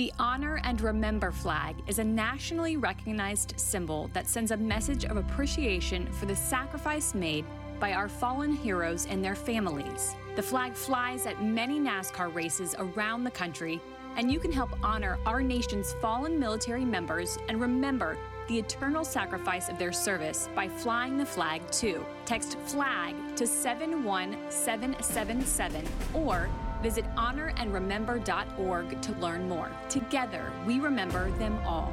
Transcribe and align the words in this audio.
The 0.00 0.12
Honor 0.18 0.58
and 0.64 0.80
Remember 0.80 1.30
flag 1.30 1.76
is 1.86 1.98
a 1.98 2.04
nationally 2.04 2.78
recognized 2.78 3.60
symbol 3.60 4.08
that 4.14 4.26
sends 4.26 4.50
a 4.50 4.56
message 4.56 5.04
of 5.04 5.18
appreciation 5.18 6.10
for 6.12 6.24
the 6.24 6.34
sacrifice 6.34 7.12
made 7.12 7.44
by 7.78 7.92
our 7.92 8.08
fallen 8.08 8.50
heroes 8.50 9.06
and 9.10 9.22
their 9.22 9.34
families. 9.34 10.14
The 10.36 10.42
flag 10.42 10.72
flies 10.72 11.26
at 11.26 11.44
many 11.44 11.78
NASCAR 11.78 12.34
races 12.34 12.74
around 12.78 13.24
the 13.24 13.30
country, 13.30 13.78
and 14.16 14.32
you 14.32 14.40
can 14.40 14.52
help 14.52 14.70
honor 14.82 15.18
our 15.26 15.42
nation's 15.42 15.92
fallen 16.00 16.38
military 16.38 16.86
members 16.86 17.36
and 17.50 17.60
remember 17.60 18.16
the 18.48 18.58
eternal 18.58 19.04
sacrifice 19.04 19.68
of 19.68 19.78
their 19.78 19.92
service 19.92 20.48
by 20.54 20.66
flying 20.66 21.18
the 21.18 21.26
flag 21.26 21.60
to 21.72 22.02
text 22.24 22.58
FLAG 22.60 23.14
to 23.36 23.46
71777 23.46 25.86
or 26.14 26.48
visit 26.82 27.04
honorandremember.org 27.16 29.02
to 29.02 29.12
learn 29.14 29.48
more. 29.48 29.70
Together, 29.88 30.52
we 30.66 30.80
remember 30.80 31.30
them 31.32 31.58
all. 31.66 31.92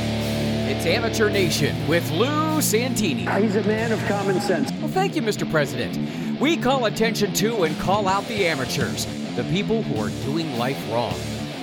It's 0.71 0.85
Amateur 0.85 1.29
Nation 1.29 1.75
with 1.85 2.09
Lou 2.11 2.61
Santini. 2.61 3.25
He's 3.41 3.57
a 3.57 3.63
man 3.63 3.91
of 3.91 3.99
common 4.05 4.39
sense. 4.39 4.71
Well, 4.79 4.87
thank 4.87 5.17
you, 5.17 5.21
Mr. 5.21 5.47
President. 5.51 6.39
We 6.39 6.55
call 6.55 6.85
attention 6.85 7.33
to 7.33 7.63
and 7.63 7.77
call 7.77 8.07
out 8.07 8.25
the 8.29 8.45
amateurs, 8.47 9.05
the 9.35 9.43
people 9.51 9.83
who 9.83 10.01
are 10.01 10.09
doing 10.23 10.57
life 10.57 10.81
wrong, 10.89 11.19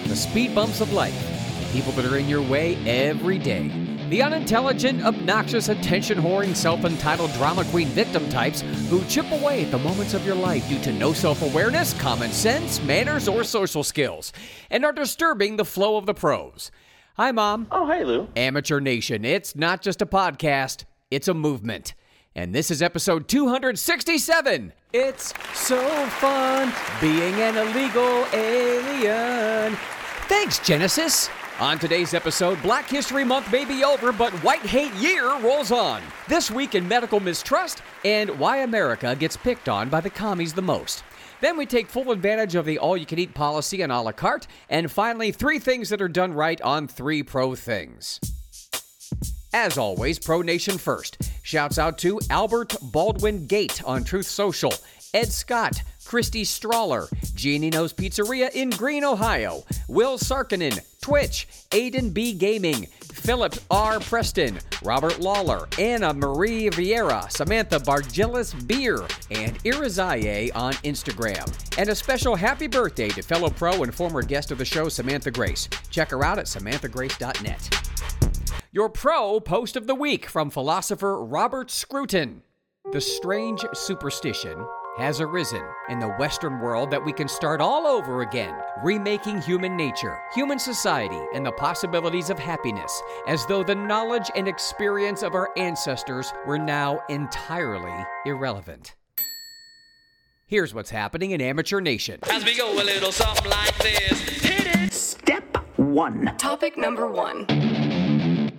the 0.09 0.15
speed 0.15 0.55
bumps 0.55 0.83
of 0.83 0.93
life, 0.93 1.19
the 1.59 1.73
people 1.73 1.93
that 1.93 2.05
are 2.05 2.19
in 2.19 2.29
your 2.29 2.43
way 2.43 2.77
every 2.87 3.39
day, 3.39 3.69
the 4.11 4.21
unintelligent, 4.21 5.03
obnoxious, 5.03 5.71
attention 5.71 6.19
whoring, 6.19 6.55
self 6.55 6.85
entitled 6.85 7.33
drama 7.33 7.65
queen 7.71 7.89
victim 7.89 8.29
types 8.29 8.61
who 8.91 9.03
chip 9.07 9.33
away 9.33 9.65
at 9.65 9.71
the 9.71 9.79
moments 9.79 10.13
of 10.13 10.27
your 10.27 10.37
life 10.37 10.69
due 10.69 10.81
to 10.81 10.93
no 10.93 11.15
self 11.15 11.41
awareness, 11.41 11.99
common 11.99 12.31
sense, 12.31 12.83
manners, 12.83 13.27
or 13.27 13.43
social 13.43 13.83
skills, 13.83 14.35
and 14.71 14.85
are 14.85 14.93
disturbing 14.93 15.57
the 15.57 15.65
flow 15.65 15.97
of 15.97 16.05
the 16.05 16.13
pros. 16.13 16.71
Hi, 17.19 17.33
Mom. 17.33 17.67
Oh, 17.73 17.85
hey, 17.89 18.05
Lou. 18.05 18.29
Amateur 18.37 18.79
Nation. 18.79 19.25
It's 19.25 19.57
not 19.57 19.83
just 19.83 20.01
a 20.01 20.07
podcast, 20.07 20.85
it's 21.11 21.27
a 21.27 21.35
movement. 21.35 21.95
And 22.37 22.55
this 22.55 22.71
is 22.71 22.81
episode 22.81 23.27
267. 23.27 24.73
It's 24.93 25.35
so 25.53 25.85
fun 26.21 26.73
being 27.01 27.35
an 27.35 27.57
illegal 27.57 28.25
alien. 28.33 29.77
Thanks, 30.29 30.61
Genesis. 30.61 31.29
On 31.59 31.77
today's 31.77 32.15
episode, 32.15 32.63
Black 32.63 32.89
History 32.89 33.25
Month 33.25 33.51
may 33.51 33.65
be 33.65 33.83
over, 33.83 34.13
but 34.13 34.33
White 34.45 34.65
Hate 34.65 34.95
Year 34.95 35.25
rolls 35.41 35.73
on. 35.73 36.01
This 36.29 36.53
week 36.53 36.77
in 36.77 36.87
medical 36.87 37.19
mistrust 37.19 37.83
and 38.05 38.31
why 38.39 38.59
America 38.59 39.17
gets 39.17 39.37
picked 39.37 39.69
on 39.69 39.89
by 39.89 40.01
the 40.01 40.09
commies 40.11 40.55
the 40.55 40.63
most. 40.63 41.03
Then 41.41 41.57
we 41.57 41.67
take 41.67 41.89
full 41.89 42.11
advantage 42.11 42.55
of 42.55 42.65
the 42.65 42.79
all 42.79 42.97
you 42.97 43.07
can 43.07 43.19
eat 43.19 43.35
policy 43.35 43.83
and 43.83 43.93
a 43.93 44.01
la 44.01 44.13
carte. 44.13 44.47
And 44.69 44.91
finally, 44.91 45.33
three 45.33 45.59
things 45.59 45.89
that 45.91 46.03
are 46.03 46.09
done 46.09 46.33
right 46.33 46.61
on 46.63 46.89
three 46.89 47.23
pro 47.23 47.55
things. 47.55 48.21
As 49.53 49.79
always, 49.79 50.19
Pro 50.19 50.43
Nation 50.43 50.77
first. 50.77 51.31
Shouts 51.43 51.79
out 51.79 51.97
to 51.99 52.21
Albert 52.29 52.77
Baldwin 52.83 53.47
Gate 53.47 53.83
on 53.85 54.05
Truth 54.05 54.27
Social, 54.27 54.73
Ed 55.15 55.33
Scott, 55.33 55.83
Christy 56.09 56.43
Strawler, 56.43 57.07
Giannino's 57.37 57.93
Pizzeria 57.93 58.51
in 58.55 58.71
Green, 58.71 59.05
Ohio, 59.05 59.63
Will 59.89 60.17
Sarkinen, 60.17 60.81
Twitch, 61.03 61.47
Aiden 61.69 62.15
B 62.15 62.33
Gaming, 62.33 62.87
Philip 63.03 63.55
R. 63.71 64.01
Preston, 64.01 64.59
Robert 64.83 65.21
Lawler, 65.21 65.69
Anna 65.79 66.15
Marie 66.15 66.71
Vieira, 66.71 67.31
Samantha 67.31 67.79
Bargelis 67.79 68.55
Beer, 68.67 69.03
and 69.31 69.63
Irizaye 69.65 70.51
on 70.55 70.73
Instagram. 70.77 71.47
And 71.77 71.91
a 71.91 71.95
special 71.95 72.35
happy 72.35 72.69
birthday 72.69 73.11
to 73.11 73.21
fellow 73.21 73.51
pro 73.51 73.83
and 73.83 73.95
former 73.95 74.23
guest 74.23 74.51
of 74.51 74.57
the 74.57 74.65
show, 74.65 74.89
Samantha 74.89 75.31
Grace. 75.31 75.69
Check 75.91 76.13
her 76.13 76.25
out 76.25 76.39
at 76.39 76.47
samanthagrace.net. 76.47 78.63
Your 78.73 78.89
pro 78.89 79.41
post 79.41 79.77
of 79.77 79.87
the 79.87 79.95
week 79.95 80.25
from 80.25 80.49
philosopher 80.49 81.23
Robert 81.23 81.71
Scruton. 81.71 82.41
The 82.93 83.01
strange 83.03 83.63
superstition 83.75 84.65
has 84.99 85.21
arisen 85.21 85.63
in 85.89 85.99
the 85.99 86.09
Western 86.09 86.59
world 86.59 86.91
that 86.91 87.05
we 87.05 87.13
can 87.13 87.29
start 87.29 87.61
all 87.61 87.87
over 87.87 88.23
again, 88.23 88.55
remaking 88.83 89.41
human 89.41 89.77
nature, 89.77 90.19
human 90.35 90.59
society, 90.59 91.21
and 91.35 91.47
the 91.47 91.53
possibilities 91.53 92.31
of 92.31 92.39
happiness, 92.39 93.01
as 93.27 93.47
though 93.47 93.63
the 93.63 93.75
knowledge 93.75 94.31
and 94.35 94.49
experience 94.49 95.23
of 95.23 95.35
our 95.35 95.51
ancestors 95.57 96.33
were 96.47 96.59
now 96.59 97.01
entirely 97.09 98.05
irrelevant. 98.27 98.97
Here's 100.47 100.75
what's 100.75 100.91
happening 100.91 101.31
in 101.31 101.41
Amateur 101.41 101.81
Nation. 101.81 102.21
As 102.31 102.45
we 102.45 102.57
go 102.57 102.73
a 102.73 102.83
little 102.83 103.13
something 103.13 103.51
like 103.51 103.77
this. 103.79 104.21
Hit 104.21 104.83
it. 104.83 104.93
Step 104.93 105.57
one. 105.77 106.35
Topic 106.39 106.77
number 106.77 107.07
one. 107.07 107.47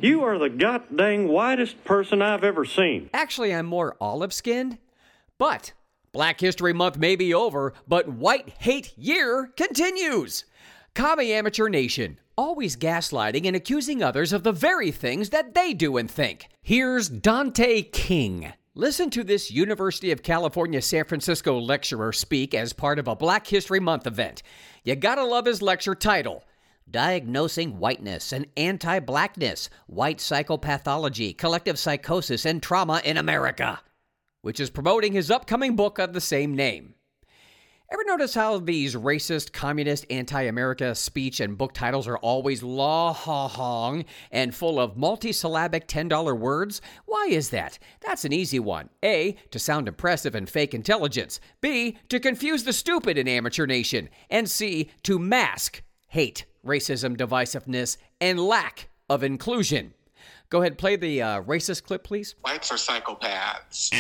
You 0.02 0.24
are 0.24 0.38
the 0.38 0.50
god 0.50 0.84
dang 0.96 1.28
whitest 1.28 1.84
person 1.84 2.22
I've 2.22 2.44
ever 2.46 2.64
seen. 2.64 3.10
Actually, 3.14 3.54
I'm 3.54 3.66
more 3.66 3.98
olive 4.00 4.32
skinned, 4.32 4.78
but 5.38 5.74
Black 6.12 6.40
History 6.40 6.74
Month 6.74 6.98
may 6.98 7.16
be 7.16 7.34
over, 7.34 7.74
but 7.88 8.10
White 8.10 8.50
Hate 8.60 8.98
Year 8.98 9.52
continues. 9.56 10.46
Commie 10.96 11.34
Amateur 11.34 11.70
Nation, 11.70 12.20
always 12.36 12.76
gaslighting 12.76 13.46
and 13.46 13.56
accusing 13.56 14.02
others 14.02 14.34
of 14.34 14.44
the 14.44 14.52
very 14.52 14.92
things 14.92 15.30
that 15.30 15.54
they 15.54 15.74
do 15.74 15.98
and 15.98 16.10
think. 16.10 16.48
Here's 16.64 17.10
Dante 17.10 17.84
King. 17.84 18.54
Listen 18.74 19.12
to 19.12 19.24
this 19.24 19.52
University 19.52 20.12
of 20.12 20.24
California 20.24 20.82
San 20.82 21.06
Francisco 21.06 21.60
lecturer 21.60 22.12
speak 22.12 22.56
as 22.56 22.74
part 22.74 22.98
of 22.98 23.08
a 23.08 23.16
Black 23.16 23.46
History 23.46 23.80
Month 23.80 24.08
event. 24.08 24.42
You 24.84 24.96
gotta 24.96 25.24
love 25.24 25.46
his 25.46 25.62
lecture 25.62 25.96
title. 25.96 26.44
Diagnosing 26.90 27.78
Whiteness 27.78 28.34
and 28.34 28.48
Anti 28.58 29.00
Blackness, 29.00 29.70
White 29.86 30.18
Psychopathology, 30.18 31.38
Collective 31.38 31.78
Psychosis, 31.78 32.46
and 32.46 32.64
Trauma 32.64 33.00
in 33.06 33.18
America 33.18 33.80
which 34.42 34.60
is 34.60 34.70
promoting 34.70 35.14
his 35.14 35.32
upcoming 35.32 35.76
book 35.76 36.00
of 36.00 36.14
the 36.14 36.22
same 36.22 36.56
name. 36.56 36.96
Ever 37.92 38.04
notice 38.06 38.36
how 38.36 38.60
these 38.60 38.96
racist, 38.96 39.52
communist, 39.52 40.06
anti 40.12 40.44
America 40.44 40.94
speech 40.94 41.40
and 41.40 41.58
book 41.58 41.74
titles 41.74 42.08
are 42.08 42.20
always 42.20 42.62
la 42.62 43.14
ha 43.14 43.48
hong 43.48 44.06
and 44.32 44.54
full 44.54 44.80
of 44.80 44.96
multisyllabic 44.96 45.88
$10 45.88 46.38
words? 46.38 46.82
Why 47.06 47.28
is 47.32 47.50
that? 47.50 47.80
That's 48.02 48.26
an 48.26 48.34
easy 48.34 48.60
one. 48.60 48.90
A. 49.04 49.38
To 49.50 49.58
sound 49.58 49.88
impressive 49.88 50.36
and 50.36 50.48
fake 50.48 50.76
intelligence. 50.76 51.40
B. 51.62 51.98
To 52.10 52.20
confuse 52.20 52.64
the 52.64 52.74
stupid 52.74 53.18
in 53.18 53.28
Amateur 53.28 53.66
Nation. 53.66 54.10
And 54.30 54.48
C. 54.48 54.92
To 55.04 55.18
mask 55.18 55.82
hate, 56.10 56.46
racism, 56.66 57.16
divisiveness, 57.16 57.98
and 58.20 58.40
lack 58.40 58.90
of 59.10 59.24
inclusion. 59.24 59.94
Go 60.50 60.62
ahead, 60.62 60.80
play 60.80 60.96
the 60.96 61.22
uh, 61.22 61.42
racist 61.44 61.84
clip, 61.84 62.04
please. 62.04 62.34
Whites 62.44 62.72
are 62.72 62.76
psychopaths. 62.76 63.92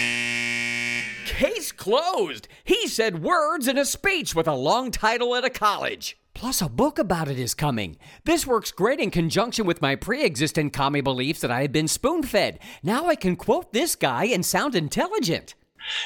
Case 1.25 1.71
closed. 1.71 2.47
He 2.63 2.87
said 2.87 3.21
words 3.21 3.67
in 3.67 3.77
a 3.77 3.85
speech 3.85 4.33
with 4.33 4.47
a 4.47 4.55
long 4.55 4.89
title 4.89 5.35
at 5.35 5.45
a 5.45 5.51
college. 5.51 6.17
Plus, 6.33 6.59
a 6.59 6.69
book 6.69 6.97
about 6.97 7.27
it 7.27 7.37
is 7.37 7.53
coming. 7.53 7.97
This 8.23 8.47
works 8.47 8.71
great 8.71 8.99
in 8.99 9.11
conjunction 9.11 9.67
with 9.67 9.81
my 9.81 9.95
pre 9.95 10.23
existent 10.23 10.73
commie 10.73 11.01
beliefs 11.01 11.41
that 11.41 11.51
I 11.51 11.61
had 11.61 11.71
been 11.71 11.87
spoon 11.87 12.23
fed. 12.23 12.57
Now 12.81 13.05
I 13.05 13.15
can 13.15 13.35
quote 13.35 13.71
this 13.71 13.95
guy 13.95 14.25
and 14.25 14.43
sound 14.43 14.73
intelligent. 14.73 15.53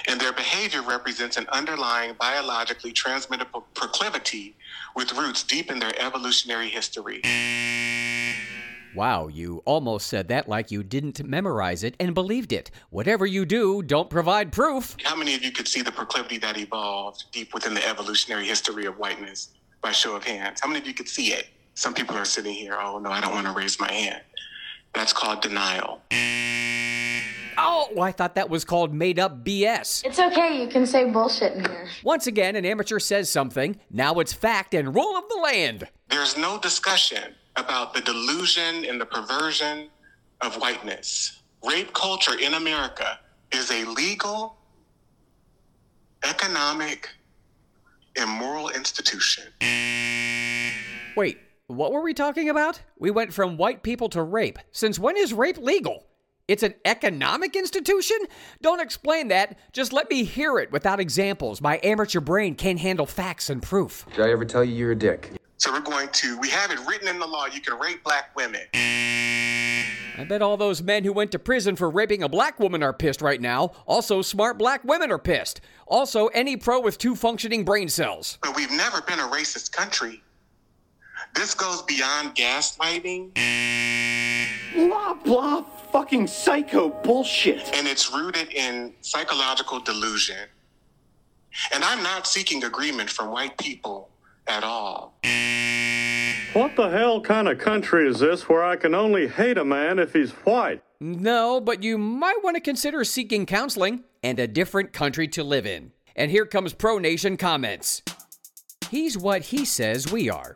And 0.08 0.20
their 0.20 0.34
behavior 0.34 0.82
represents 0.82 1.38
an 1.38 1.48
underlying 1.50 2.16
biologically 2.20 2.92
transmittable 2.92 3.64
proclivity 3.76 4.56
with 4.96 5.14
roots 5.14 5.44
deep 5.44 5.72
in 5.72 5.80
their 5.80 5.94
evolutionary 6.00 6.68
history. 6.68 7.22
Wow, 8.96 9.28
you 9.28 9.64
almost 9.66 10.06
said 10.06 10.28
that 10.28 10.48
like 10.48 10.70
you 10.70 10.84
didn't 10.84 11.24
memorize 11.24 11.84
it 11.84 11.96
and 12.00 12.14
believed 12.14 12.54
it. 12.54 12.70
Whatever 12.92 13.26
you 13.26 13.44
do, 13.44 13.82
don't 13.82 14.08
provide 14.08 14.52
proof. 14.52 14.96
How 15.04 15.16
many 15.16 15.34
of 15.34 15.44
you 15.44 15.52
could 15.52 15.68
see 15.68 15.82
the 15.82 15.92
proclivity 15.92 16.38
that 16.38 16.58
evolved 16.58 17.24
deep 17.32 17.56
within 17.56 17.74
the 17.74 17.88
evolutionary 17.88 18.46
history 18.46 18.86
of 18.86 19.00
whiteness 19.00 19.50
by 19.82 19.92
show 19.92 20.16
of 20.16 20.24
hands? 20.24 20.62
How 20.62 20.68
many 20.68 20.80
of 20.80 20.86
you 20.86 20.94
could 20.94 21.10
see 21.10 21.34
it? 21.34 21.48
Some 21.74 21.96
people 21.96 22.16
are 22.16 22.26
sitting 22.26 22.54
here, 22.54 22.78
oh 22.80 23.00
no, 23.00 23.10
I 23.10 23.20
don't 23.20 23.34
want 23.34 23.48
to 23.48 23.54
raise 23.54 23.80
my 23.80 23.92
hand. 23.92 24.22
That's 24.94 25.12
called 25.12 25.42
denial. 25.42 26.02
Oh, 27.58 28.00
I 28.00 28.12
thought 28.12 28.36
that 28.36 28.52
was 28.52 28.64
called 28.64 28.94
made 28.94 29.18
up 29.18 29.44
BS. 29.44 30.06
It's 30.06 30.20
okay, 30.20 30.62
you 30.62 30.68
can 30.68 30.86
say 30.86 31.10
bullshit 31.10 31.54
in 31.54 31.66
here. 31.66 31.88
Once 32.04 32.28
again, 32.28 32.56
an 32.56 32.64
amateur 32.64 33.00
says 33.00 33.28
something. 33.28 33.80
Now 33.90 34.20
it's 34.20 34.34
fact 34.34 34.76
and 34.76 34.94
rule 34.94 35.18
of 35.18 35.28
the 35.30 35.38
land. 35.38 35.88
There's 36.10 36.38
no 36.38 36.60
discussion 36.60 37.34
about 37.56 37.94
the 37.94 38.02
delusion 38.02 38.86
and 38.86 39.00
the 39.00 39.06
perversion 39.06 39.90
of 40.42 40.56
whiteness. 40.56 41.42
Rape 41.66 41.94
culture 41.94 42.38
in 42.40 42.56
America 42.56 43.20
is 43.52 43.72
a 43.72 43.86
legal, 43.86 44.58
economic, 46.28 47.10
and 48.18 48.30
moral 48.30 48.70
institution. 48.70 49.46
Wait, 51.16 51.38
what 51.68 51.92
were 51.92 52.02
we 52.02 52.14
talking 52.14 52.50
about? 52.50 52.82
We 52.98 53.12
went 53.12 53.34
from 53.34 53.58
white 53.58 53.84
people 53.84 54.10
to 54.10 54.22
rape. 54.22 54.60
Since 54.72 55.00
when 55.00 55.16
is 55.16 55.34
rape 55.34 55.58
legal? 55.58 56.06
It's 56.48 56.64
an 56.64 56.74
economic 56.84 57.56
institution? 57.56 58.18
Don't 58.62 58.82
explain 58.82 59.30
that. 59.30 59.58
Just 59.72 59.94
let 59.94 60.10
me 60.10 60.26
hear 60.26 60.60
it 60.60 60.72
without 60.74 61.00
examples. 61.00 61.62
My 61.62 61.80
amateur 61.84 62.20
brain 62.20 62.56
can't 62.56 62.80
handle 62.80 63.06
facts 63.06 63.50
and 63.50 63.62
proof. 63.64 64.06
Did 64.14 64.26
I 64.26 64.32
ever 64.32 64.44
tell 64.44 64.64
you 64.64 64.76
you're 64.76 64.92
a 64.92 64.96
dick? 64.96 65.32
So 65.64 65.72
we're 65.72 65.80
going 65.80 66.10
to, 66.10 66.38
we 66.40 66.50
have 66.50 66.72
it 66.72 66.80
written 66.86 67.08
in 67.08 67.20
the 67.20 67.26
law 67.26 67.46
you 67.46 67.62
can 67.62 67.80
rape 67.80 68.04
black 68.04 68.36
women. 68.36 68.64
I 68.74 70.26
bet 70.28 70.42
all 70.42 70.58
those 70.58 70.84
men 70.84 71.06
who 71.06 71.14
went 71.14 71.32
to 71.32 71.40
prison 71.40 71.78
for 71.78 71.90
raping 71.90 72.22
a 72.22 72.28
black 72.28 72.60
woman 72.60 72.84
are 72.84 72.92
pissed 72.92 73.22
right 73.22 73.40
now. 73.40 73.72
Also, 73.86 74.22
smart 74.22 74.58
black 74.58 74.84
women 74.84 75.10
are 75.10 75.18
pissed. 75.18 75.62
Also, 75.88 76.28
any 76.28 76.58
pro 76.58 76.82
with 76.82 76.98
two 76.98 77.16
functioning 77.16 77.64
brain 77.64 77.88
cells. 77.88 78.40
But 78.42 78.58
we've 78.58 78.72
never 78.72 79.00
been 79.04 79.20
a 79.20 79.28
racist 79.30 79.72
country. 79.72 80.22
This 81.34 81.56
goes 81.56 81.82
beyond 81.84 82.36
gaslighting. 82.36 83.32
Blah, 84.76 85.14
blah, 85.14 85.62
fucking 85.94 86.28
psycho 86.28 86.90
bullshit. 86.90 87.74
And 87.74 87.88
it's 87.88 88.12
rooted 88.12 88.52
in 88.52 88.94
psychological 89.00 89.80
delusion. 89.80 90.50
And 91.74 91.86
I'm 91.86 92.04
not 92.04 92.28
seeking 92.28 92.66
agreement 92.66 93.10
from 93.10 93.32
white 93.32 93.58
people 93.58 94.10
at 94.48 94.64
all. 94.64 95.18
What 96.54 96.76
the 96.76 96.90
hell 96.90 97.20
kind 97.22 97.48
of 97.48 97.58
country 97.58 98.08
is 98.08 98.20
this 98.20 98.48
where 98.48 98.64
I 98.64 98.76
can 98.76 98.94
only 98.94 99.28
hate 99.28 99.58
a 99.58 99.66
man 99.66 99.98
if 99.98 100.14
he's 100.14 100.32
white? 100.32 100.84
No, 101.00 101.60
but 101.60 101.82
you 101.82 101.98
might 101.98 102.44
want 102.44 102.56
to 102.56 102.62
consider 102.62 103.04
seeking 103.04 103.46
counseling 103.46 104.04
and 104.22 104.40
a 104.40 104.48
different 104.48 104.94
country 104.94 105.28
to 105.30 105.44
live 105.44 105.66
in. 105.66 105.92
And 106.16 106.30
here 106.30 106.46
comes 106.46 106.74
Pro 106.74 107.00
Nation 107.00 107.38
comments. 107.38 108.04
He's 108.92 109.18
what 109.18 109.42
he 109.42 109.66
says 109.66 110.12
we 110.12 110.30
are. 110.30 110.56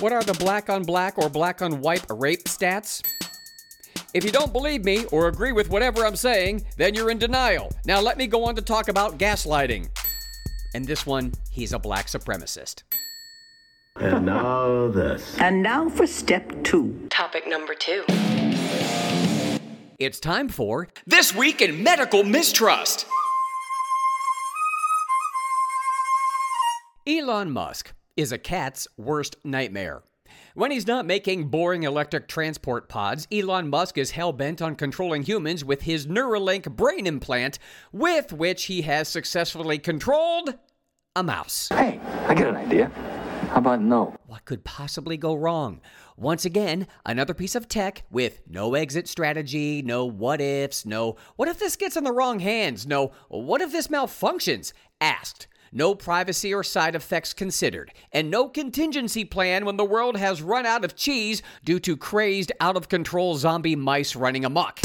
What 0.00 0.12
are 0.12 0.22
the 0.22 0.34
black 0.34 0.68
on 0.68 0.82
black 0.82 1.16
or 1.16 1.30
black 1.30 1.62
on 1.62 1.80
white 1.80 2.04
rape 2.10 2.44
stats? 2.44 3.02
If 4.14 4.24
you 4.24 4.30
don't 4.30 4.52
believe 4.52 4.84
me 4.84 5.06
or 5.06 5.28
agree 5.28 5.52
with 5.52 5.70
whatever 5.70 6.04
I'm 6.04 6.16
saying, 6.16 6.66
then 6.76 6.92
you're 6.92 7.10
in 7.10 7.18
denial. 7.18 7.72
Now 7.86 8.00
let 8.00 8.18
me 8.18 8.26
go 8.26 8.44
on 8.44 8.54
to 8.56 8.62
talk 8.62 8.88
about 8.88 9.18
gaslighting. 9.18 9.88
And 10.74 10.86
this 10.86 11.04
one, 11.06 11.32
he's 11.50 11.72
a 11.72 11.78
black 11.78 12.06
supremacist. 12.06 12.82
And 13.96 14.24
now 14.24 14.88
this. 14.88 15.38
And 15.38 15.62
now 15.62 15.90
for 15.90 16.06
step 16.06 16.50
two. 16.64 17.06
Topic 17.10 17.46
number 17.46 17.74
two. 17.74 18.04
It's 19.98 20.18
time 20.18 20.48
for 20.48 20.88
This 21.06 21.34
Week 21.34 21.60
in 21.60 21.82
Medical 21.82 22.24
Mistrust. 22.24 23.06
Elon 27.06 27.50
Musk 27.50 27.92
is 28.16 28.32
a 28.32 28.38
cat's 28.38 28.88
worst 28.96 29.36
nightmare. 29.44 30.02
When 30.54 30.70
he's 30.70 30.86
not 30.86 31.06
making 31.06 31.48
boring 31.48 31.82
electric 31.82 32.28
transport 32.28 32.88
pods, 32.88 33.26
Elon 33.32 33.68
Musk 33.68 33.96
is 33.96 34.12
hell 34.12 34.32
bent 34.32 34.60
on 34.60 34.76
controlling 34.76 35.22
humans 35.22 35.64
with 35.64 35.82
his 35.82 36.06
Neuralink 36.06 36.70
brain 36.76 37.06
implant, 37.06 37.58
with 37.92 38.32
which 38.32 38.64
he 38.64 38.82
has 38.82 39.08
successfully 39.08 39.78
controlled 39.78 40.54
a 41.16 41.22
mouse. 41.22 41.68
Hey, 41.70 42.00
I 42.26 42.34
get 42.34 42.48
an 42.48 42.56
idea. 42.56 42.90
How 43.50 43.58
about 43.58 43.82
no? 43.82 44.16
What 44.26 44.44
could 44.46 44.64
possibly 44.64 45.16
go 45.16 45.34
wrong? 45.34 45.80
Once 46.16 46.44
again, 46.44 46.86
another 47.04 47.34
piece 47.34 47.54
of 47.54 47.68
tech 47.68 48.04
with 48.10 48.40
no 48.48 48.74
exit 48.74 49.08
strategy, 49.08 49.82
no 49.82 50.06
what 50.06 50.40
ifs, 50.40 50.86
no 50.86 51.16
what 51.36 51.48
if 51.48 51.58
this 51.58 51.76
gets 51.76 51.96
in 51.96 52.04
the 52.04 52.12
wrong 52.12 52.38
hands, 52.38 52.86
no 52.86 53.12
what 53.28 53.60
if 53.60 53.72
this 53.72 53.88
malfunctions 53.88 54.72
asked. 55.00 55.48
No 55.74 55.94
privacy 55.94 56.52
or 56.52 56.62
side 56.62 56.94
effects 56.94 57.32
considered, 57.32 57.94
and 58.12 58.30
no 58.30 58.46
contingency 58.46 59.24
plan 59.24 59.64
when 59.64 59.78
the 59.78 59.86
world 59.86 60.18
has 60.18 60.42
run 60.42 60.66
out 60.66 60.84
of 60.84 60.94
cheese 60.94 61.42
due 61.64 61.80
to 61.80 61.96
crazed, 61.96 62.52
out 62.60 62.76
of 62.76 62.90
control 62.90 63.36
zombie 63.36 63.74
mice 63.74 64.14
running 64.14 64.44
amok. 64.44 64.80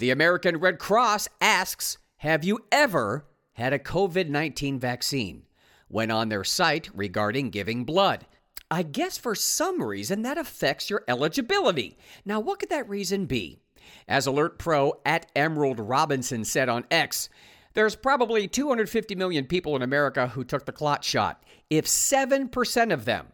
The 0.00 0.10
American 0.10 0.56
Red 0.56 0.80
Cross 0.80 1.28
asks 1.40 1.98
Have 2.18 2.42
you 2.42 2.58
ever 2.72 3.24
had 3.52 3.72
a 3.72 3.78
COVID 3.78 4.28
19 4.28 4.80
vaccine? 4.80 5.44
When 5.86 6.10
on 6.10 6.28
their 6.28 6.44
site 6.44 6.88
regarding 6.92 7.50
giving 7.50 7.84
blood. 7.84 8.26
I 8.68 8.82
guess 8.82 9.18
for 9.18 9.34
some 9.36 9.82
reason 9.82 10.22
that 10.22 10.38
affects 10.38 10.90
your 10.90 11.04
eligibility. 11.06 11.98
Now, 12.24 12.40
what 12.40 12.60
could 12.60 12.70
that 12.70 12.88
reason 12.88 13.26
be? 13.26 13.60
As 14.08 14.26
Alert 14.26 14.58
Pro 14.58 14.94
at 15.04 15.30
Emerald 15.34 15.78
Robinson 15.78 16.44
said 16.44 16.68
on 16.68 16.84
X, 16.90 17.28
there's 17.74 17.94
probably 17.94 18.48
250 18.48 19.14
million 19.14 19.44
people 19.44 19.76
in 19.76 19.82
America 19.82 20.28
who 20.28 20.44
took 20.44 20.66
the 20.66 20.72
clot 20.72 21.04
shot. 21.04 21.42
If 21.68 21.86
7% 21.86 22.92
of 22.92 23.04
them 23.04 23.28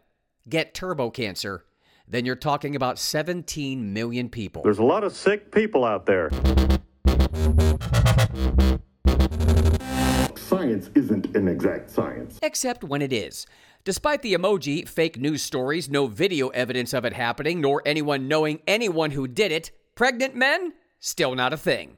get 0.49 0.75
turbo 0.75 1.11
cancer, 1.11 1.65
then 2.07 2.25
you're 2.25 2.37
talking 2.37 2.77
about 2.77 2.99
17 2.99 3.93
million 3.93 4.29
people. 4.29 4.63
There's 4.63 4.79
a 4.79 4.85
lot 4.85 5.05
of 5.05 5.15
sick 5.15 5.51
people 5.51 5.85
out 5.85 6.07
there. 6.07 6.31
Science 10.37 10.91
isn't 10.95 11.35
an 11.35 11.49
exact 11.49 11.91
science. 11.91 12.39
Except 12.43 12.85
when 12.85 13.03
it 13.03 13.13
is. 13.13 13.47
Despite 13.85 14.23
the 14.23 14.35
emoji, 14.35 14.87
fake 14.87 15.19
news 15.19 15.43
stories, 15.43 15.89
no 15.89 16.07
video 16.07 16.49
evidence 16.49 16.93
of 16.93 17.05
it 17.05 17.13
happening, 17.13 17.61
nor 17.61 17.83
anyone 17.87 18.29
knowing 18.29 18.61
anyone 18.67 19.13
who 19.13 19.27
did 19.27 19.51
it, 19.51 19.71
pregnant 19.97 20.37
men? 20.37 20.75
Still 21.01 21.35
not 21.35 21.53
a 21.53 21.57
thing. 21.57 21.97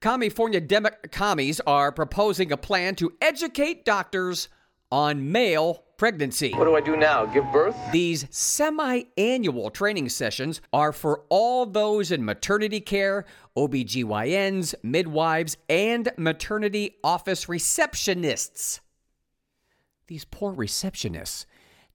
California 0.00 0.60
Demo- 0.60 0.90
commies 1.12 1.60
are 1.66 1.92
proposing 1.92 2.50
a 2.50 2.56
plan 2.56 2.96
to 2.96 3.12
educate 3.22 3.84
doctors 3.84 4.48
on 4.90 5.30
male 5.30 5.84
pregnancy. 5.96 6.52
What 6.52 6.64
do 6.64 6.76
I 6.76 6.80
do 6.80 6.96
now? 6.96 7.24
Give 7.26 7.44
birth? 7.52 7.76
These 7.92 8.26
semi 8.30 9.04
annual 9.16 9.70
training 9.70 10.08
sessions 10.08 10.60
are 10.72 10.92
for 10.92 11.22
all 11.28 11.64
those 11.66 12.10
in 12.10 12.24
maternity 12.24 12.80
care, 12.80 13.24
OBGYNs, 13.56 14.74
midwives, 14.82 15.56
and 15.68 16.10
maternity 16.16 16.96
office 17.02 17.46
receptionists. 17.46 18.80
These 20.06 20.24
poor 20.26 20.52
receptionists. 20.52 21.46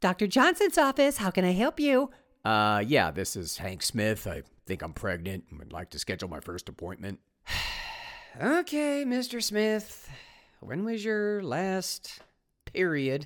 Dr. 0.01 0.27
Johnson's 0.27 0.77
office, 0.77 1.17
how 1.17 1.29
can 1.29 1.45
I 1.45 1.51
help 1.51 1.79
you? 1.79 2.09
Uh, 2.45 2.81
yeah, 2.85 3.11
this 3.11 3.35
is 3.35 3.57
Hank 3.57 3.83
Smith. 3.83 4.25
I 4.25 4.43
think 4.69 4.83
I'm 4.83 4.93
pregnant 4.93 5.45
and 5.49 5.57
would 5.57 5.73
like 5.73 5.89
to 5.89 5.99
schedule 5.99 6.29
my 6.29 6.39
first 6.39 6.69
appointment. 6.69 7.19
Okay, 8.39 9.03
Mr. 9.07 9.43
Smith. 9.43 10.07
When 10.59 10.85
was 10.85 11.03
your 11.03 11.41
last 11.41 12.19
period? 12.63 13.25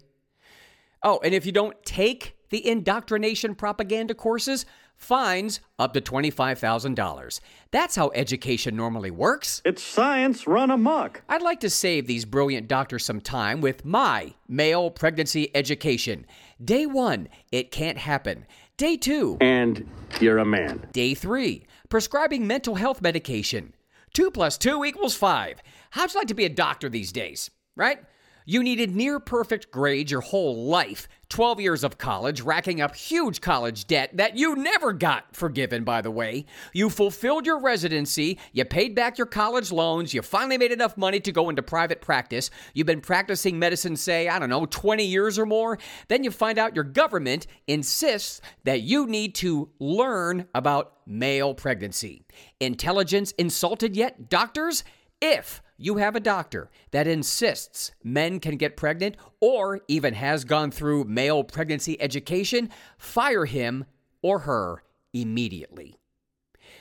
Oh, 1.04 1.20
and 1.22 1.34
if 1.34 1.46
you 1.46 1.52
don't 1.52 1.76
take 1.84 2.38
the 2.50 2.66
indoctrination 2.66 3.54
propaganda 3.54 4.16
courses, 4.16 4.66
fines 4.96 5.60
up 5.78 5.94
to 5.94 6.02
$25,000. 6.02 7.40
That's 7.72 7.96
how 7.98 8.12
education 8.16 8.78
normally 8.78 9.12
works. 9.12 9.62
It's 9.66 9.84
science 9.84 10.48
run 10.48 10.72
amok. 10.72 11.22
I'd 11.28 11.42
like 11.42 11.60
to 11.60 11.70
save 11.70 12.08
these 12.08 12.24
brilliant 12.24 12.70
doctors 12.70 13.04
some 13.04 13.20
time 13.20 13.60
with 13.60 13.84
my 13.84 14.34
male 14.48 14.90
pregnancy 14.90 15.52
education. 15.54 16.26
Day 16.64 16.86
one, 16.86 17.28
it 17.52 17.72
can't 17.72 17.98
happen. 17.98 18.46
Day 18.84 18.98
two, 18.98 19.38
And 19.40 19.90
you're 20.20 20.40
a 20.40 20.44
man. 20.44 20.86
Day 20.92 21.14
three, 21.14 21.66
prescribing 21.88 22.46
mental 22.46 22.76
health 22.76 23.02
medication. 23.02 23.74
Two 24.14 24.30
plus 24.30 24.58
two 24.58 24.84
equals 24.84 25.16
five. 25.16 25.62
How'd 25.92 26.14
you 26.14 26.20
like 26.20 26.28
to 26.28 26.34
be 26.34 26.44
a 26.44 26.50
doctor 26.50 26.90
these 26.90 27.14
days, 27.14 27.50
right? 27.78 28.00
You 28.46 28.62
needed 28.62 28.96
near 28.96 29.20
perfect 29.20 29.72
grades 29.72 30.12
your 30.12 30.20
whole 30.22 30.66
life, 30.66 31.08
12 31.30 31.62
years 31.62 31.84
of 31.84 31.98
college, 31.98 32.42
racking 32.42 32.82
up 32.82 32.94
huge 32.94 33.40
college 33.40 33.88
debt 33.88 34.12
that 34.18 34.38
you 34.38 34.56
never 34.56 34.92
got 34.92 35.34
forgiven, 35.34 35.86
by 35.86 36.02
the 36.02 36.12
way. 36.12 36.46
You 36.74 36.90
fulfilled 36.90 37.46
your 37.46 37.60
residency, 37.60 38.38
you 38.52 38.66
paid 38.66 38.96
back 38.96 39.18
your 39.18 39.28
college 39.28 39.72
loans, 39.72 40.14
you 40.14 40.22
finally 40.22 40.58
made 40.58 40.74
enough 40.74 40.98
money 40.98 41.22
to 41.22 41.32
go 41.32 41.50
into 41.50 41.64
private 41.64 42.02
practice. 42.02 42.52
You've 42.74 42.86
been 42.88 43.02
practicing 43.02 43.58
medicine, 43.58 43.96
say, 43.96 44.28
I 44.28 44.38
don't 44.40 44.50
know, 44.50 44.66
20 44.66 45.06
years 45.06 45.40
or 45.40 45.46
more. 45.46 45.80
Then 46.10 46.24
you 46.26 46.30
find 46.30 46.60
out 46.60 46.76
your 46.76 46.84
government 46.84 47.48
insists 47.66 48.42
that 48.66 48.82
you 48.82 49.08
need 49.08 49.36
to 49.36 49.70
learn 49.80 50.48
about 50.54 50.98
male 51.08 51.56
pregnancy. 51.56 52.26
Intelligence 52.60 53.32
insulted 53.38 53.96
yet, 53.96 54.30
doctors? 54.30 54.84
If 55.22 55.63
you 55.78 55.98
have 55.98 56.16
a 56.16 56.20
doctor 56.20 56.70
that 56.92 57.08
insists 57.08 57.92
men 58.04 58.40
can 58.40 58.58
get 58.58 58.78
pregnant 58.78 59.18
or 59.40 59.82
even 59.88 60.14
has 60.14 60.46
gone 60.46 60.72
through 60.72 61.06
male 61.06 61.44
pregnancy 61.44 62.00
education, 62.02 62.70
fire 62.98 63.46
him 63.46 63.86
or 64.22 64.40
her 64.40 64.84
immediately. 65.14 65.98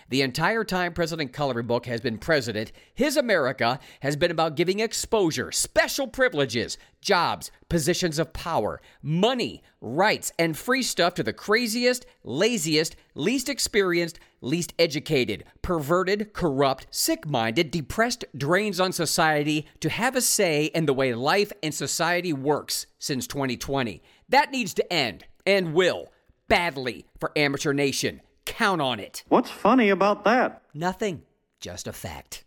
The 0.08 0.22
entire 0.22 0.64
time 0.64 0.92
President 0.92 1.32
Coloring 1.32 1.68
has 1.84 2.00
been 2.00 2.18
president, 2.18 2.72
his 2.94 3.16
America 3.16 3.78
has 4.00 4.16
been 4.16 4.30
about 4.30 4.56
giving 4.56 4.80
exposure, 4.80 5.52
special 5.52 6.06
privileges, 6.06 6.76
jobs, 7.00 7.50
positions 7.68 8.18
of 8.18 8.32
power, 8.32 8.80
money, 9.02 9.62
rights, 9.80 10.32
and 10.38 10.56
free 10.56 10.82
stuff 10.82 11.14
to 11.14 11.22
the 11.22 11.32
craziest, 11.32 12.06
laziest, 12.24 12.96
least 13.14 13.48
experienced, 13.48 14.18
least 14.40 14.74
educated, 14.78 15.44
perverted, 15.62 16.32
corrupt, 16.32 16.86
sick 16.90 17.26
minded, 17.26 17.70
depressed 17.70 18.24
drains 18.36 18.80
on 18.80 18.92
society 18.92 19.66
to 19.80 19.88
have 19.88 20.16
a 20.16 20.20
say 20.20 20.66
in 20.66 20.86
the 20.86 20.94
way 20.94 21.14
life 21.14 21.52
and 21.62 21.74
society 21.74 22.32
works 22.32 22.86
since 22.98 23.26
2020. 23.26 24.02
That 24.28 24.50
needs 24.50 24.74
to 24.74 24.92
end 24.92 25.24
and 25.46 25.74
will 25.74 26.12
badly 26.48 27.06
for 27.18 27.32
Amateur 27.36 27.72
Nation. 27.72 28.20
Count 28.44 28.80
on 28.80 29.00
it. 29.00 29.24
What's 29.28 29.50
funny 29.50 29.88
about 29.88 30.24
that? 30.24 30.62
Nothing, 30.74 31.22
just 31.60 31.86
a 31.86 31.92
fact. 31.92 32.44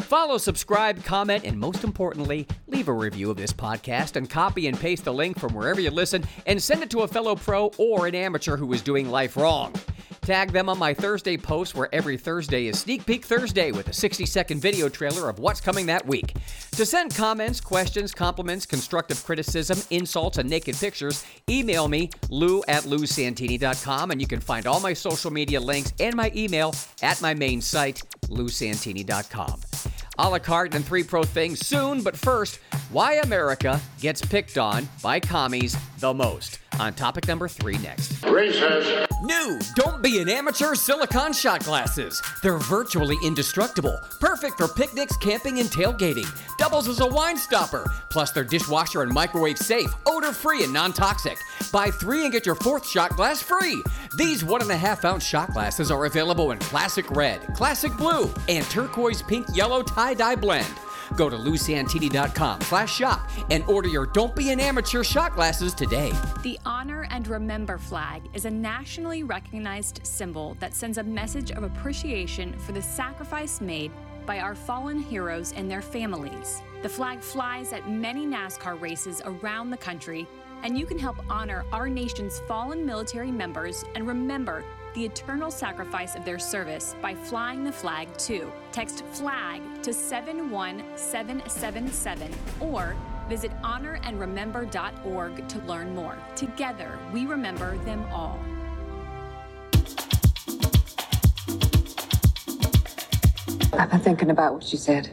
Follow, 0.00 0.38
subscribe, 0.38 1.02
comment, 1.02 1.44
and 1.44 1.58
most 1.58 1.82
importantly, 1.82 2.46
leave 2.66 2.88
a 2.88 2.92
review 2.92 3.30
of 3.30 3.36
this 3.36 3.52
podcast 3.52 4.16
and 4.16 4.28
copy 4.28 4.68
and 4.68 4.78
paste 4.78 5.04
the 5.04 5.12
link 5.12 5.38
from 5.38 5.54
wherever 5.54 5.80
you 5.80 5.90
listen 5.90 6.24
and 6.46 6.62
send 6.62 6.82
it 6.82 6.90
to 6.90 7.00
a 7.00 7.08
fellow 7.08 7.34
pro 7.34 7.66
or 7.78 8.06
an 8.06 8.14
amateur 8.14 8.56
who 8.56 8.72
is 8.72 8.82
doing 8.82 9.10
life 9.10 9.36
wrong. 9.36 9.72
Tag 10.24 10.52
them 10.52 10.70
on 10.70 10.78
my 10.78 10.94
Thursday 10.94 11.36
post, 11.36 11.74
where 11.74 11.94
every 11.94 12.16
Thursday 12.16 12.66
is 12.66 12.78
Sneak 12.78 13.04
Peek 13.04 13.26
Thursday 13.26 13.72
with 13.72 13.88
a 13.88 13.92
60 13.92 14.24
second 14.24 14.58
video 14.58 14.88
trailer 14.88 15.28
of 15.28 15.38
what's 15.38 15.60
coming 15.60 15.84
that 15.84 16.06
week. 16.06 16.32
To 16.72 16.86
send 16.86 17.14
comments, 17.14 17.60
questions, 17.60 18.14
compliments, 18.14 18.64
constructive 18.64 19.22
criticism, 19.22 19.78
insults, 19.90 20.38
and 20.38 20.48
naked 20.48 20.76
pictures, 20.76 21.26
email 21.50 21.88
me, 21.88 22.08
lou 22.30 22.64
at 22.68 22.84
lousantini.com, 22.84 24.12
and 24.12 24.20
you 24.20 24.26
can 24.26 24.40
find 24.40 24.66
all 24.66 24.80
my 24.80 24.94
social 24.94 25.30
media 25.30 25.60
links 25.60 25.92
and 26.00 26.14
my 26.14 26.32
email 26.34 26.74
at 27.02 27.20
my 27.20 27.34
main 27.34 27.60
site, 27.60 28.00
lousantini.com. 28.28 29.73
A 30.16 30.28
la 30.28 30.38
carte 30.38 30.74
and 30.74 30.84
three 30.84 31.02
pro 31.02 31.24
things 31.24 31.66
soon, 31.66 32.02
but 32.02 32.16
first, 32.16 32.60
why 32.92 33.14
America 33.14 33.80
gets 34.00 34.24
picked 34.24 34.58
on 34.58 34.88
by 35.02 35.18
commies 35.18 35.76
the 35.98 36.14
most. 36.14 36.60
On 36.78 36.92
topic 36.92 37.26
number 37.26 37.48
three 37.48 37.78
next. 37.78 38.12
Racist. 38.22 39.06
New 39.22 39.58
Don't 39.74 40.02
Be 40.02 40.20
an 40.20 40.28
Amateur 40.28 40.74
silicone 40.74 41.32
shot 41.32 41.64
glasses. 41.64 42.22
They're 42.42 42.58
virtually 42.58 43.16
indestructible, 43.24 43.98
perfect 44.20 44.56
for 44.58 44.68
picnics, 44.68 45.16
camping, 45.16 45.58
and 45.58 45.68
tailgating. 45.68 46.28
Doubles 46.64 46.88
as 46.88 47.00
a 47.00 47.06
wine 47.06 47.36
stopper. 47.36 47.84
Plus, 48.08 48.30
they're 48.30 48.42
dishwasher 48.42 49.02
and 49.02 49.12
microwave 49.12 49.58
safe, 49.58 49.92
odor 50.06 50.32
free, 50.32 50.64
and 50.64 50.72
non 50.72 50.94
toxic. 50.94 51.36
Buy 51.70 51.90
three 51.90 52.22
and 52.22 52.32
get 52.32 52.46
your 52.46 52.54
fourth 52.54 52.88
shot 52.88 53.10
glass 53.16 53.42
free. 53.42 53.82
These 54.16 54.46
one 54.46 54.62
and 54.62 54.70
a 54.70 54.76
half 54.76 55.04
ounce 55.04 55.26
shot 55.26 55.52
glasses 55.52 55.90
are 55.90 56.06
available 56.06 56.52
in 56.52 56.58
classic 56.60 57.10
red, 57.10 57.42
classic 57.54 57.94
blue, 57.98 58.32
and 58.48 58.64
turquoise 58.70 59.20
pink 59.20 59.46
yellow 59.52 59.82
tie 59.82 60.14
dye 60.14 60.36
blend. 60.36 60.74
Go 61.16 61.28
to 61.28 61.36
lousantini.com 61.36 62.62
slash 62.62 62.94
shop 62.96 63.28
and 63.50 63.62
order 63.64 63.88
your 63.88 64.06
Don't 64.06 64.34
Be 64.34 64.50
an 64.50 64.58
Amateur 64.58 65.04
shot 65.04 65.34
glasses 65.34 65.74
today. 65.74 66.12
The 66.42 66.58
Honor 66.64 67.06
and 67.10 67.28
Remember 67.28 67.76
flag 67.76 68.22
is 68.32 68.46
a 68.46 68.50
nationally 68.50 69.22
recognized 69.22 70.00
symbol 70.02 70.56
that 70.60 70.74
sends 70.74 70.96
a 70.96 71.02
message 71.02 71.50
of 71.50 71.62
appreciation 71.62 72.58
for 72.60 72.72
the 72.72 72.80
sacrifice 72.82 73.60
made 73.60 73.92
by 74.26 74.40
our 74.40 74.54
fallen 74.54 74.98
heroes 74.98 75.52
and 75.56 75.70
their 75.70 75.82
families. 75.82 76.60
The 76.82 76.88
flag 76.88 77.20
flies 77.20 77.72
at 77.72 77.90
many 77.90 78.26
NASCAR 78.26 78.80
races 78.80 79.20
around 79.24 79.70
the 79.70 79.76
country, 79.76 80.26
and 80.62 80.78
you 80.78 80.86
can 80.86 80.98
help 80.98 81.16
honor 81.30 81.64
our 81.72 81.88
nation's 81.88 82.38
fallen 82.40 82.84
military 82.86 83.30
members 83.30 83.84
and 83.94 84.06
remember 84.06 84.64
the 84.94 85.04
eternal 85.04 85.50
sacrifice 85.50 86.14
of 86.14 86.24
their 86.24 86.38
service 86.38 86.94
by 87.02 87.14
flying 87.14 87.64
the 87.64 87.72
flag 87.72 88.08
too. 88.16 88.50
Text 88.72 89.04
FLAG 89.12 89.60
to 89.82 89.92
71777 89.92 92.32
or 92.60 92.96
visit 93.28 93.50
honorandremember.org 93.62 95.48
to 95.48 95.58
learn 95.60 95.94
more. 95.94 96.18
Together, 96.36 96.98
we 97.12 97.26
remember 97.26 97.76
them 97.78 98.04
all. 98.12 98.38
I've 103.78 103.90
been 103.90 104.00
thinking 104.00 104.30
about 104.30 104.54
what 104.54 104.72
you 104.72 104.78
said. 104.78 105.10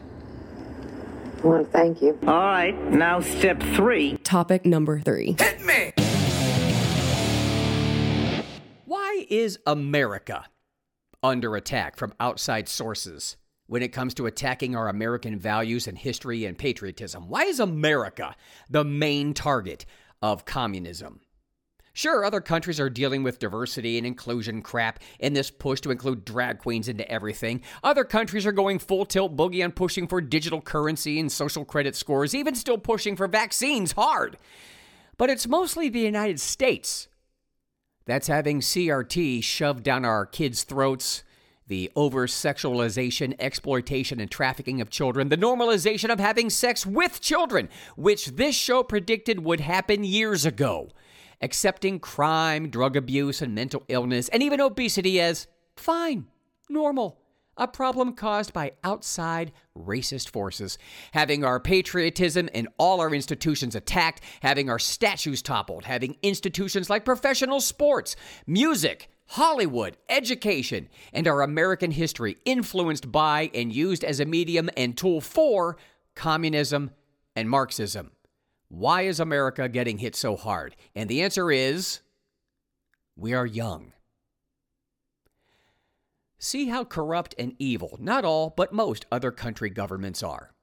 I 1.44 1.48
want 1.48 1.65
to 1.65 1.72
thank 1.72 2.01
you. 2.01 2.18
All 2.27 2.34
right, 2.34 2.75
now 2.91 3.20
step 3.20 3.62
three. 3.75 4.18
Topic 4.18 4.65
number 4.65 5.00
three. 5.00 5.36
Hit 5.39 5.65
me! 5.65 5.94
Why 8.86 9.25
is 9.30 9.58
America 9.65 10.46
under 11.24 11.56
attack 11.56 11.98
from 11.98 12.13
outside 12.20 12.70
sources 12.70 13.38
when 13.65 13.82
it 13.82 13.89
comes 13.94 14.13
to 14.15 14.27
attacking 14.27 14.75
our 14.75 14.89
American 14.89 15.39
values 15.39 15.88
and 15.88 15.98
history 15.98 16.46
and 16.46 16.58
patriotism? 16.58 17.27
Why 17.27 17.44
is 17.44 17.60
America 17.60 18.36
the 18.70 18.84
main 18.84 19.34
target 19.34 19.86
of 20.22 20.46
communism? 20.46 21.22
Sure, 21.93 22.24
other 22.24 22.39
countries 22.39 22.79
are 22.79 22.89
dealing 22.89 23.21
with 23.21 23.39
diversity 23.39 23.98
and 23.98 24.07
inclusion 24.07 24.62
crap 24.62 25.00
in 25.19 25.33
this 25.33 25.51
push 25.51 25.81
to 25.81 25.91
include 25.91 26.24
drag 26.24 26.60
queens 26.60 26.88
into 26.88 27.10
everything. 27.12 27.62
Other 27.83 28.05
countries 28.05 28.45
are 28.45 28.53
going 28.53 28.79
full 28.79 29.05
tilt 29.05 29.36
boogie 29.36 29.63
on 29.63 29.71
pushing 29.71 30.07
for 30.07 30.21
digital 30.21 30.62
currency 30.62 31.19
and 31.19 31.31
social 31.31 31.65
credit 31.65 31.95
scores, 31.95 32.33
even 32.33 32.55
still 32.55 32.77
pushing 32.77 33.15
for 33.15 33.27
vaccines 33.27 33.91
hard. 33.91 34.38
But 35.17 35.29
it's 35.29 35.48
mostly 35.48 35.89
the 35.89 36.00
United 36.00 36.39
States 36.39 37.10
that's 38.05 38.27
having 38.27 38.62
CRT 38.62 39.43
shoved 39.43 39.83
down 39.83 40.05
our 40.05 40.25
kids' 40.25 40.63
throats, 40.63 41.24
the 41.67 41.91
over 41.95 42.25
sexualization, 42.25 43.36
exploitation, 43.39 44.19
and 44.19 44.31
trafficking 44.31 44.81
of 44.81 44.89
children, 44.89 45.29
the 45.29 45.38
normalization 45.38 46.10
of 46.10 46.19
having 46.19 46.50
sex 46.50 46.86
with 46.86 47.21
children, 47.21 47.69
which 47.95 48.27
this 48.27 48.55
show 48.55 48.81
predicted 48.81 49.43
would 49.43 49.60
happen 49.60 50.03
years 50.03 50.45
ago, 50.45 50.89
accepting 51.41 52.00
crime, 52.00 52.69
drug 52.69 52.95
abuse, 52.95 53.41
and 53.41 53.55
mental 53.55 53.83
illness, 53.88 54.29
and 54.29 54.43
even 54.43 54.62
obesity 54.62 55.19
as 55.19 55.48
fine, 55.75 56.27
normal. 56.69 57.17
A 57.57 57.67
problem 57.67 58.13
caused 58.13 58.53
by 58.53 58.71
outside 58.83 59.51
racist 59.77 60.29
forces, 60.29 60.77
having 61.12 61.43
our 61.43 61.60
patriotism 61.60 62.50
and 62.53 62.67
all 62.77 63.01
our 63.01 63.13
institutions 63.13 63.75
attacked, 63.75 64.21
having 64.41 64.69
our 64.69 64.79
statues 64.79 65.41
toppled, 65.41 65.86
having 65.86 66.15
institutions 66.24 66.89
like 66.89 67.03
professional 67.03 67.60
sports, 67.60 68.15
music, 68.48 69.10
Hollywood, 69.27 69.98
education, 70.10 70.89
and 71.13 71.27
our 71.27 71.41
American 71.41 71.91
history 71.91 72.38
influenced 72.45 73.12
by 73.12 73.51
and 73.53 73.71
used 73.71 74.03
as 74.03 74.19
a 74.19 74.25
medium 74.25 74.69
and 74.75 74.98
tool 74.98 75.21
for 75.21 75.77
communism 76.15 76.91
and 77.36 77.50
Marxism. 77.50 78.12
Why 78.72 79.01
is 79.01 79.20
America 79.20 79.68
getting 79.68 79.98
hit 79.98 80.16
so 80.16 80.38
hard? 80.38 80.78
And 80.96 81.10
the 81.10 81.22
answer 81.22 81.51
is 81.51 82.00
we 83.18 83.34
are 83.34 83.46
young. 83.46 83.92
See 86.40 86.70
how 86.70 86.86
corrupt 86.86 87.36
and 87.38 87.54
evil 87.60 87.98
not 88.00 88.24
all, 88.24 88.50
but 88.56 88.72
most 88.72 89.06
other 89.12 89.30
country 89.30 89.70
governments 89.70 90.24
are. 90.24 90.54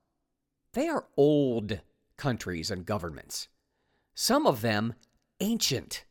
They 0.72 0.88
are 0.88 1.06
old 1.18 1.80
countries 2.16 2.70
and 2.70 2.86
governments, 2.86 3.48
some 4.14 4.46
of 4.46 4.62
them 4.62 4.94
ancient. 5.40 6.06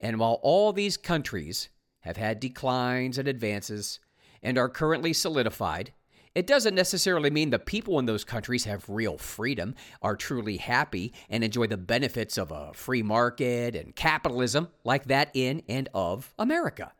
And 0.00 0.18
while 0.20 0.38
all 0.42 0.74
these 0.74 0.98
countries 0.98 1.70
have 2.00 2.18
had 2.18 2.38
declines 2.38 3.16
and 3.16 3.26
advances 3.26 3.98
and 4.42 4.58
are 4.58 4.68
currently 4.68 5.14
solidified, 5.14 5.94
it 6.34 6.46
doesn't 6.46 6.74
necessarily 6.74 7.30
mean 7.30 7.50
the 7.50 7.58
people 7.58 7.98
in 7.98 8.06
those 8.06 8.24
countries 8.24 8.64
have 8.64 8.88
real 8.88 9.18
freedom, 9.18 9.74
are 10.02 10.16
truly 10.16 10.58
happy, 10.58 11.12
and 11.28 11.42
enjoy 11.42 11.66
the 11.66 11.76
benefits 11.76 12.36
of 12.36 12.50
a 12.50 12.72
free 12.74 13.02
market 13.02 13.74
and 13.74 13.96
capitalism 13.96 14.68
like 14.84 15.06
that 15.06 15.30
in 15.34 15.62
and 15.68 15.88
of 15.94 16.34
America. 16.38 16.92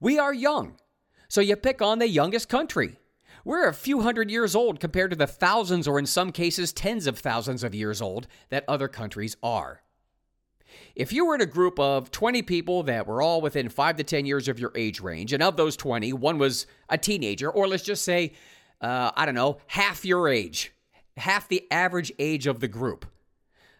We 0.00 0.18
are 0.18 0.34
young, 0.34 0.76
so 1.28 1.40
you 1.40 1.56
pick 1.56 1.80
on 1.80 1.98
the 1.98 2.08
youngest 2.08 2.48
country. 2.48 2.96
We're 3.44 3.68
a 3.68 3.74
few 3.74 4.00
hundred 4.00 4.30
years 4.30 4.54
old 4.54 4.80
compared 4.80 5.10
to 5.10 5.16
the 5.16 5.26
thousands, 5.26 5.86
or 5.86 5.98
in 5.98 6.06
some 6.06 6.32
cases, 6.32 6.72
tens 6.72 7.06
of 7.06 7.18
thousands 7.18 7.62
of 7.62 7.74
years 7.74 8.00
old 8.00 8.26
that 8.48 8.64
other 8.66 8.88
countries 8.88 9.36
are. 9.42 9.82
If 10.94 11.12
you 11.12 11.26
were 11.26 11.34
in 11.34 11.40
a 11.40 11.46
group 11.46 11.78
of 11.78 12.10
20 12.10 12.42
people 12.42 12.82
that 12.84 13.06
were 13.06 13.22
all 13.22 13.40
within 13.40 13.68
5 13.68 13.96
to 13.96 14.04
10 14.04 14.26
years 14.26 14.48
of 14.48 14.58
your 14.58 14.72
age 14.74 15.00
range, 15.00 15.32
and 15.32 15.42
of 15.42 15.56
those 15.56 15.76
20, 15.76 16.12
one 16.12 16.38
was 16.38 16.66
a 16.88 16.98
teenager, 16.98 17.50
or 17.50 17.66
let's 17.66 17.82
just 17.82 18.04
say, 18.04 18.32
uh, 18.80 19.10
I 19.16 19.26
don't 19.26 19.34
know, 19.34 19.58
half 19.66 20.04
your 20.04 20.28
age, 20.28 20.72
half 21.16 21.48
the 21.48 21.64
average 21.70 22.12
age 22.18 22.46
of 22.46 22.60
the 22.60 22.68
group. 22.68 23.06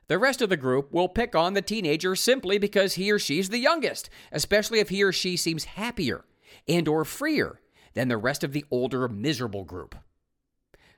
The 0.07 0.19
rest 0.19 0.43
of 0.43 0.50
the 0.50 0.57
group 0.57 0.93
will 0.93 1.09
pick 1.09 1.35
on 1.35 1.55
the 1.55 1.62
teenager 1.62 2.14
simply 2.14 2.59
because 2.59 2.95
he 2.95 3.11
or 3.11 3.19
she's 3.19 3.49
the 3.49 3.59
youngest, 3.59 4.11
especially 4.33 4.81
if 4.81 4.91
he 4.91 5.03
or 5.03 5.12
she 5.12 5.37
seems 5.37 5.64
happier 5.64 6.25
and 6.69 6.87
or 6.87 7.05
freer 7.05 7.61
than 7.95 8.09
the 8.09 8.19
rest 8.19 8.45
of 8.45 8.53
the 8.53 8.64
older 8.71 9.09
miserable 9.09 9.64
group. 9.64 9.95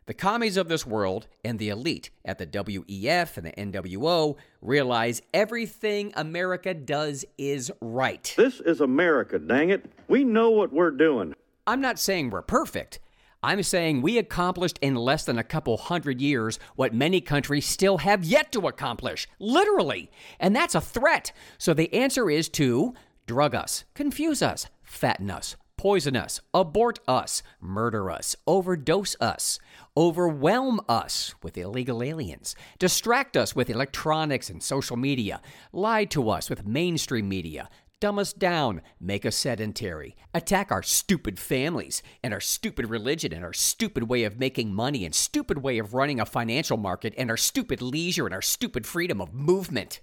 The 0.06 0.14
commies 0.14 0.56
of 0.56 0.68
this 0.68 0.86
world 0.86 1.26
and 1.44 1.58
the 1.58 1.68
elite 1.68 2.10
at 2.24 2.38
the 2.38 2.46
WEF 2.46 3.36
and 3.36 3.44
the 3.44 3.52
NWO 3.52 4.36
realize 4.62 5.20
everything 5.34 6.12
America 6.14 6.74
does 6.74 7.24
is 7.36 7.72
right. 7.80 8.32
This 8.36 8.60
is 8.60 8.80
America, 8.80 9.40
dang 9.40 9.70
it. 9.70 9.90
We 10.06 10.22
know 10.22 10.50
what 10.50 10.72
we're 10.72 10.92
doing. 10.92 11.34
I'm 11.66 11.80
not 11.80 11.98
saying 11.98 12.30
we're 12.30 12.42
perfect. 12.42 13.00
I'm 13.42 13.64
saying 13.64 14.00
we 14.00 14.16
accomplished 14.16 14.78
in 14.80 14.94
less 14.94 15.24
than 15.24 15.40
a 15.40 15.44
couple 15.44 15.76
hundred 15.76 16.20
years 16.20 16.60
what 16.76 16.94
many 16.94 17.20
countries 17.20 17.66
still 17.66 17.98
have 17.98 18.24
yet 18.24 18.52
to 18.52 18.68
accomplish. 18.68 19.26
Literally. 19.40 20.08
And 20.38 20.54
that's 20.54 20.76
a 20.76 20.80
threat. 20.80 21.32
So 21.58 21.74
the 21.74 21.92
answer 21.92 22.30
is 22.30 22.48
to 22.50 22.94
drug 23.26 23.56
us, 23.56 23.82
confuse 23.94 24.40
us, 24.40 24.68
fatten 24.84 25.32
us, 25.32 25.56
poison 25.76 26.16
us, 26.16 26.40
abort 26.54 26.98
us, 27.06 27.42
murder 27.60 28.10
us, 28.10 28.34
overdose 28.46 29.16
us, 29.20 29.58
overwhelm 29.96 30.80
us 30.88 31.34
with 31.42 31.58
illegal 31.58 32.02
aliens, 32.02 32.54
distract 32.78 33.36
us 33.36 33.54
with 33.54 33.70
electronics 33.70 34.50
and 34.50 34.62
social 34.62 34.96
media, 34.96 35.40
lie 35.72 36.04
to 36.04 36.30
us 36.30 36.48
with 36.50 36.66
mainstream 36.66 37.28
media, 37.28 37.68
dumb 38.00 38.18
us 38.18 38.32
down, 38.32 38.82
make 39.00 39.24
us 39.24 39.36
sedentary, 39.36 40.16
attack 40.34 40.70
our 40.70 40.82
stupid 40.82 41.38
families 41.38 42.02
and 42.22 42.34
our 42.34 42.40
stupid 42.40 42.90
religion 42.90 43.32
and 43.32 43.44
our 43.44 43.52
stupid 43.52 44.04
way 44.04 44.24
of 44.24 44.38
making 44.38 44.74
money 44.74 45.04
and 45.04 45.14
stupid 45.14 45.58
way 45.58 45.78
of 45.78 45.94
running 45.94 46.20
a 46.20 46.26
financial 46.26 46.76
market 46.76 47.14
and 47.16 47.30
our 47.30 47.36
stupid 47.36 47.80
leisure 47.80 48.26
and 48.26 48.34
our 48.34 48.42
stupid 48.42 48.86
freedom 48.86 49.20
of 49.20 49.32
movement. 49.32 50.00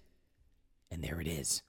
And 0.90 1.04
there 1.04 1.20
it 1.20 1.28
is. 1.28 1.62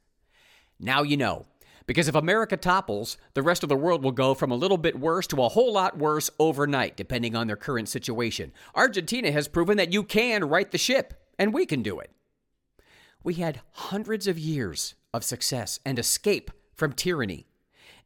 Now 0.78 1.02
you 1.02 1.16
know. 1.16 1.46
Because 1.86 2.08
if 2.08 2.14
America 2.14 2.56
topples, 2.56 3.18
the 3.34 3.42
rest 3.42 3.62
of 3.62 3.68
the 3.68 3.76
world 3.76 4.02
will 4.02 4.12
go 4.12 4.34
from 4.34 4.50
a 4.50 4.56
little 4.56 4.78
bit 4.78 4.98
worse 4.98 5.26
to 5.28 5.42
a 5.42 5.50
whole 5.50 5.72
lot 5.72 5.98
worse 5.98 6.30
overnight, 6.38 6.96
depending 6.96 7.36
on 7.36 7.46
their 7.46 7.56
current 7.56 7.88
situation. 7.88 8.52
Argentina 8.74 9.30
has 9.30 9.48
proven 9.48 9.76
that 9.76 9.92
you 9.92 10.02
can 10.02 10.44
right 10.44 10.70
the 10.70 10.78
ship, 10.78 11.14
and 11.38 11.52
we 11.52 11.66
can 11.66 11.82
do 11.82 12.00
it. 12.00 12.10
We 13.22 13.34
had 13.34 13.60
hundreds 13.72 14.26
of 14.26 14.38
years 14.38 14.94
of 15.12 15.24
success 15.24 15.78
and 15.84 15.98
escape 15.98 16.50
from 16.74 16.92
tyranny. 16.92 17.46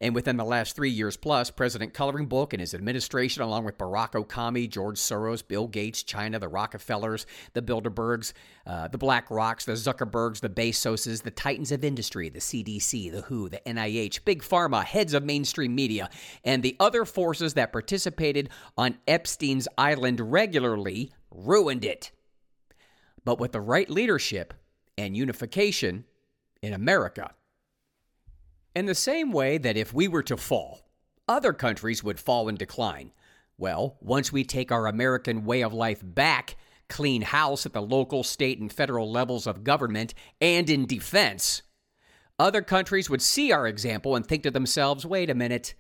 And 0.01 0.15
within 0.15 0.37
the 0.37 0.45
last 0.45 0.77
three 0.77 0.91
years 0.91 1.17
plus, 1.17 1.51
President 1.51 1.93
Coloring 1.93 2.27
Book 2.27 2.53
and 2.53 2.61
his 2.61 2.73
administration, 2.73 3.43
along 3.43 3.65
with 3.65 3.79
Barack 3.79 4.13
Okami, 4.13 4.71
George 4.71 4.97
Soros, 4.97 5.47
Bill 5.47 5.67
Gates, 5.67 6.05
China, 6.05 6.39
the 6.39 6.49
Rockefellers, 6.49 7.27
the 7.53 7.63
Bilderbergs, 7.63 8.33
uh, 8.65 8.87
the 8.89 8.99
BlackRocks, 8.99 9.65
the 9.65 9.73
Zuckerbergs, 9.73 10.41
the 10.41 10.49
Bezoses, 10.49 11.23
the 11.23 11.33
Titans 11.33 11.73
of 11.73 11.85
Industry, 11.85 12.29
the 12.29 12.39
CDC, 12.39 13.11
the 13.11 13.23
WHO, 13.23 13.49
the 13.49 13.61
NIH, 13.67 14.25
Big 14.25 14.43
Pharma, 14.43 14.85
heads 14.85 15.15
of 15.15 15.25
mainstream 15.25 15.75
media, 15.75 16.09
and 16.45 16.63
the 16.63 16.77
other 16.79 17.05
forces 17.05 17.55
that 17.55 17.73
participated 17.73 18.51
on 18.77 18.99
Epstein's 19.09 19.67
island 19.77 20.21
regularly 20.21 21.11
ruined 21.33 21.85
it. 21.85 22.13
But 23.25 23.41
with 23.41 23.51
the 23.53 23.61
right 23.61 23.91
leadership 23.91 24.55
and 24.97 25.17
unification 25.17 26.05
in 26.63 26.73
America, 26.73 27.33
in 28.75 28.87
the 28.87 28.95
same 28.95 29.33
way 29.33 29.59
that 29.59 29.77
if 29.77 29.93
we 29.93 30.09
were 30.09 30.23
to 30.25 30.37
fall, 30.37 30.81
other 31.29 31.53
countries 31.53 32.03
would 32.03 32.21
fall 32.21 32.49
and 32.49 32.59
decline. 32.59 33.13
Well, 33.57 33.97
once 34.01 34.33
we 34.33 34.45
take 34.45 34.71
our 34.71 34.87
American 34.87 35.45
way 35.45 35.63
of 35.63 35.75
life 35.75 36.01
back, 36.03 36.57
clean 36.89 37.23
house 37.23 37.67
at 37.67 37.73
the 37.73 37.83
local, 37.83 38.23
state, 38.23 38.61
and 38.61 38.73
federal 38.73 39.11
levels 39.11 39.47
of 39.47 39.65
government, 39.65 40.15
and 40.41 40.71
in 40.71 40.87
defense, 40.87 41.63
other 42.39 42.63
countries 42.63 43.11
would 43.11 43.21
see 43.21 43.53
our 43.53 43.67
example 43.67 44.15
and 44.15 44.27
think 44.27 44.45
to 44.45 44.51
themselves, 44.51 45.05
wait 45.05 45.29
a 45.29 45.35
minute. 45.35 45.75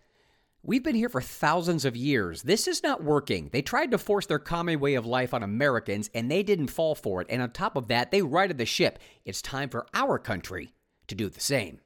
We've 0.64 0.82
been 0.82 0.96
here 0.96 1.08
for 1.08 1.20
thousands 1.20 1.84
of 1.84 1.96
years. 1.96 2.42
This 2.42 2.66
is 2.66 2.82
not 2.82 3.04
working. 3.04 3.48
They 3.52 3.62
tried 3.62 3.92
to 3.92 3.98
force 3.98 4.26
their 4.26 4.40
common 4.40 4.80
way 4.80 4.94
of 4.94 5.06
life 5.06 5.32
on 5.32 5.44
Americans, 5.44 6.10
and 6.12 6.28
they 6.28 6.42
didn't 6.42 6.66
fall 6.66 6.96
for 6.96 7.20
it. 7.22 7.28
And 7.30 7.40
on 7.40 7.52
top 7.52 7.76
of 7.76 7.86
that, 7.88 8.10
they 8.10 8.22
righted 8.22 8.58
the 8.58 8.66
ship. 8.66 8.98
It's 9.24 9.40
time 9.40 9.68
for 9.68 9.86
our 9.94 10.18
country 10.18 10.74
to 11.06 11.14
do 11.14 11.28
the 11.28 11.40
same. 11.40 11.78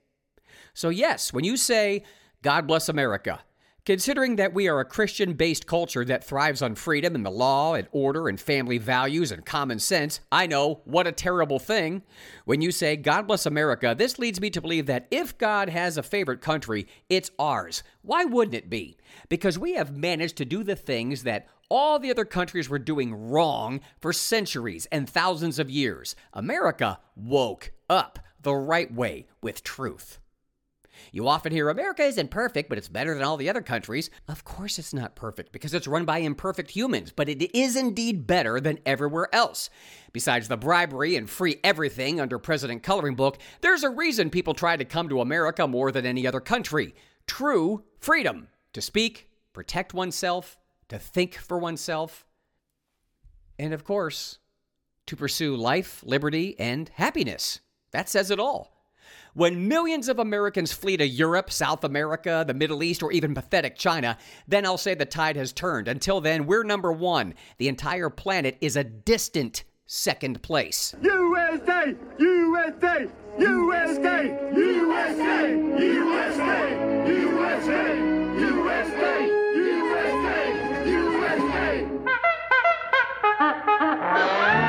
So, 0.75 0.89
yes, 0.89 1.33
when 1.33 1.45
you 1.45 1.57
say, 1.57 2.03
God 2.43 2.67
bless 2.67 2.89
America, 2.89 3.41
considering 3.85 4.37
that 4.37 4.55
we 4.55 4.69
are 4.69 4.81
a 4.81 4.85
Christian 4.85 5.35
based 5.35 5.67
culture 5.67 6.05
that 6.05 6.25
thrives 6.25 6.63
on 6.63 6.75
freedom 6.75 7.15
and 7.15 7.27
the 7.27 7.31
law 7.31 7.75
and 7.75 7.89
order 7.93 8.29
and 8.29 8.41
family 8.41 8.79
values 8.79 9.33
and 9.33 9.45
common 9.45 9.79
sense, 9.79 10.21
I 10.31 10.47
know 10.47 10.81
what 10.85 11.07
a 11.07 11.13
terrible 11.13 11.59
thing. 11.59 12.03
When 12.45 12.63
you 12.63 12.71
say, 12.71 12.97
God 12.97 13.27
bless 13.27 13.45
America, 13.45 13.95
this 13.97 14.19
leads 14.19 14.41
me 14.41 14.51
to 14.51 14.61
believe 14.61 14.87
that 14.87 15.09
if 15.11 15.37
God 15.37 15.69
has 15.69 15.99
a 15.99 16.03
favorite 16.03 16.41
country, 16.41 16.87
it's 17.09 17.31
ours. 17.39 17.83
Why 18.03 18.25
wouldn't 18.25 18.55
it 18.55 18.71
be? 18.71 18.97
Because 19.29 19.59
we 19.59 19.75
have 19.75 19.97
managed 19.97 20.37
to 20.39 20.45
do 20.45 20.63
the 20.63 20.77
things 20.77 21.25
that 21.25 21.49
all 21.69 21.99
the 21.99 22.11
other 22.11 22.25
countries 22.25 22.69
were 22.69 22.79
doing 22.79 23.15
wrong 23.15 23.81
for 24.01 24.13
centuries 24.13 24.87
and 24.93 25.09
thousands 25.09 25.59
of 25.59 25.71
years. 25.71 26.15
America 26.33 26.99
woke 27.17 27.73
up 27.89 28.19
the 28.43 28.55
right 28.55 28.93
way 28.93 29.27
with 29.41 29.63
truth. 29.63 30.19
You 31.11 31.29
often 31.29 31.53
hear 31.53 31.69
America 31.69 32.03
isn't 32.03 32.31
perfect, 32.31 32.69
but 32.69 32.79
it's 32.79 32.89
better 32.89 33.15
than 33.15 33.23
all 33.23 33.37
the 33.37 33.49
other 33.49 33.63
countries. 33.63 34.11
Of 34.29 34.45
course, 34.45 34.79
it's 34.79 34.95
not 34.95 35.17
perfect 35.17 35.53
because 35.53 35.75
it's 35.75 35.87
run 35.87 36.05
by 36.05 36.19
imperfect 36.19 36.71
humans, 36.71 37.13
but 37.15 37.29
it 37.29 37.57
is 37.57 37.77
indeed 37.77 38.27
better 38.27 38.61
than 38.61 38.79
everywhere 38.87 39.29
else. 39.33 39.71
Besides 40.13 40.49
the 40.49 40.57
bribery 40.57 41.17
and 41.17 41.29
free 41.29 41.61
everything 41.65 42.21
under 42.21 42.39
President 42.39 42.83
Coloring 42.83 43.15
Book, 43.15 43.39
there's 43.61 43.85
a 43.85 43.91
reason 43.91 44.31
people 44.31 44.55
try 44.55 44.77
to 44.77 44.85
come 44.85 45.09
to 45.09 45.21
America 45.21 45.67
more 45.67 45.93
than 45.93 46.07
any 46.07 46.27
other 46.27 46.41
country 46.41 46.95
true 47.27 47.85
freedom 47.99 48.49
to 48.73 48.81
speak, 48.81 49.29
protect 49.53 49.95
oneself, 49.95 50.59
to 50.89 50.99
think 50.99 51.37
for 51.37 51.59
oneself, 51.59 52.27
and 53.59 53.73
of 53.73 53.85
course, 53.85 54.39
to 55.07 55.17
pursue 55.17 55.57
life, 55.57 56.03
liberty, 56.05 56.59
and 56.59 56.91
happiness. 56.95 57.61
That 57.93 58.09
says 58.09 58.31
it 58.31 58.41
all. 58.41 58.82
When 59.35 59.67
millions 59.67 60.09
of 60.09 60.19
Americans 60.19 60.73
flee 60.73 60.99
to 60.99 61.07
Europe, 61.07 61.51
South 61.51 61.85
America, 61.85 62.45
the 62.47 62.53
Middle 62.53 62.83
East, 62.83 63.03
or 63.03 63.11
even 63.13 63.33
pathetic 63.35 63.77
China, 63.77 64.19
then 64.47 64.67
I'll 64.67 64.77
say 64.77 64.95
the 64.95 65.07
tide 65.07 65.37
has 65.37 65.55
turned. 65.55 65.89
Until 65.89 66.21
then, 66.21 66.45
we're 66.45 66.65
number 66.65 66.93
one. 66.93 67.33
The 67.57 67.69
entire 67.69 68.11
planet 68.11 68.59
is 68.61 68.77
a 68.77 68.85
distant 68.85 69.65
second 69.87 70.43
place. 70.43 70.95
USA! 71.01 71.97
USA! 72.19 73.09
USA! 73.39 74.29
USA! 74.55 75.81
USA! 75.81 76.71
USA! 77.17 77.97
USA! 78.37 79.29
USA! 80.85 81.89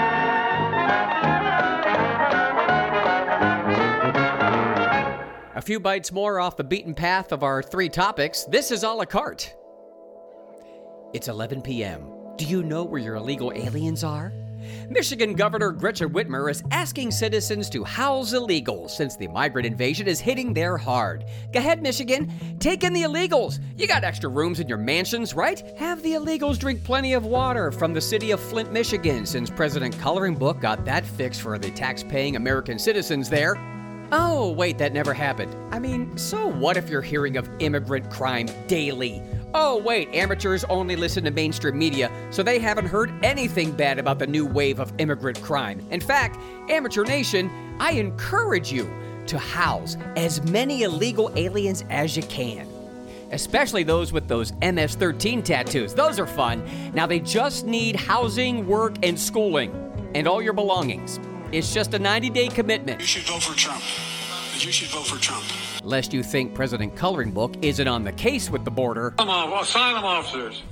A 5.55 5.61
few 5.61 5.79
bites 5.79 6.11
more 6.11 6.39
off 6.39 6.57
the 6.57 6.63
beaten 6.63 6.95
path 6.95 7.31
of 7.31 7.43
our 7.43 7.61
three 7.61 7.87
topics. 7.87 8.43
This 8.45 8.71
is 8.71 8.81
a 8.81 8.89
la 8.89 9.05
carte. 9.05 9.53
It's 11.13 11.27
11 11.27 11.61
p.m. 11.61 12.11
Do 12.37 12.45
you 12.45 12.63
know 12.63 12.83
where 12.83 12.99
your 12.99 13.15
illegal 13.15 13.53
aliens 13.53 14.03
are? 14.03 14.33
Michigan 14.89 15.35
Governor 15.35 15.71
Gretchen 15.71 16.09
Whitmer 16.09 16.49
is 16.49 16.63
asking 16.71 17.11
citizens 17.11 17.69
to 17.69 17.83
house 17.83 18.33
illegals 18.33 18.91
since 18.91 19.15
the 19.15 19.27
migrant 19.27 19.67
invasion 19.67 20.07
is 20.07 20.19
hitting 20.19 20.55
there 20.55 20.75
hard. 20.75 21.25
Go 21.51 21.59
ahead, 21.59 21.83
Michigan. 21.83 22.31
Take 22.57 22.83
in 22.83 22.91
the 22.91 23.03
illegals. 23.03 23.59
You 23.77 23.87
got 23.87 24.03
extra 24.03 24.31
rooms 24.31 24.59
in 24.59 24.67
your 24.67 24.79
mansions, 24.79 25.35
right? 25.35 25.61
Have 25.77 26.01
the 26.01 26.13
illegals 26.13 26.57
drink 26.57 26.83
plenty 26.83 27.13
of 27.13 27.25
water 27.25 27.71
from 27.71 27.93
the 27.93 28.01
city 28.01 28.31
of 28.31 28.39
Flint, 28.39 28.71
Michigan, 28.71 29.27
since 29.27 29.51
President 29.51 29.95
Coloring 29.99 30.35
Book 30.35 30.59
got 30.61 30.83
that 30.85 31.05
fixed 31.05 31.41
for 31.41 31.59
the 31.59 31.69
tax 31.69 32.01
paying 32.01 32.37
American 32.37 32.79
citizens 32.79 33.29
there. 33.29 33.72
Oh, 34.15 34.51
wait, 34.51 34.77
that 34.77 34.93
never 34.93 35.11
happened. 35.11 35.55
I 35.73 35.79
mean, 35.79 36.15
so 36.19 36.45
what 36.45 36.77
if 36.77 36.87
you're 36.87 37.01
hearing 37.01 37.35
of 37.35 37.49
immigrant 37.57 38.11
crime 38.11 38.47
daily? 38.67 39.23
Oh, 39.55 39.77
wait, 39.77 40.07
amateurs 40.13 40.63
only 40.65 40.95
listen 40.95 41.23
to 41.23 41.31
mainstream 41.31 41.79
media, 41.79 42.11
so 42.29 42.43
they 42.43 42.59
haven't 42.59 42.85
heard 42.85 43.11
anything 43.25 43.71
bad 43.71 43.97
about 43.97 44.19
the 44.19 44.27
new 44.27 44.45
wave 44.45 44.79
of 44.79 44.93
immigrant 44.99 45.41
crime. 45.41 45.83
In 45.89 45.99
fact, 45.99 46.37
Amateur 46.69 47.03
Nation, 47.03 47.49
I 47.79 47.93
encourage 47.93 48.71
you 48.71 48.87
to 49.25 49.39
house 49.39 49.97
as 50.15 50.43
many 50.43 50.83
illegal 50.83 51.31
aliens 51.35 51.83
as 51.89 52.15
you 52.15 52.21
can. 52.21 52.67
Especially 53.31 53.81
those 53.81 54.13
with 54.13 54.27
those 54.27 54.53
MS 54.61 54.93
13 54.93 55.41
tattoos. 55.41 55.95
Those 55.95 56.19
are 56.19 56.27
fun. 56.27 56.63
Now 56.93 57.07
they 57.07 57.19
just 57.19 57.65
need 57.65 57.95
housing, 57.95 58.67
work, 58.67 58.93
and 59.01 59.19
schooling, 59.19 59.71
and 60.13 60.27
all 60.27 60.39
your 60.39 60.53
belongings. 60.53 61.19
It's 61.53 61.71
just 61.71 61.93
a 61.93 61.99
90 61.99 62.31
day 62.31 62.47
commitment. 62.47 62.99
You 62.99 63.05
should 63.05 63.23
vote 63.23 63.43
for 63.43 63.55
Trump. 63.55 63.83
You 64.57 64.71
should 64.71 64.89
vote 64.89 65.05
for 65.05 65.21
Trump 65.21 65.43
lest 65.83 66.13
you 66.13 66.23
think 66.23 66.55
President 66.55 66.95
Coloring 66.95 67.31
Book 67.31 67.55
isn't 67.61 67.87
on 67.87 68.03
the 68.03 68.11
case 68.13 68.49
with 68.49 68.63
the 68.63 68.71
border. 68.71 69.11
Come 69.11 69.29
on, 69.29 69.51
asylum 69.61 70.03
officers 70.03 70.63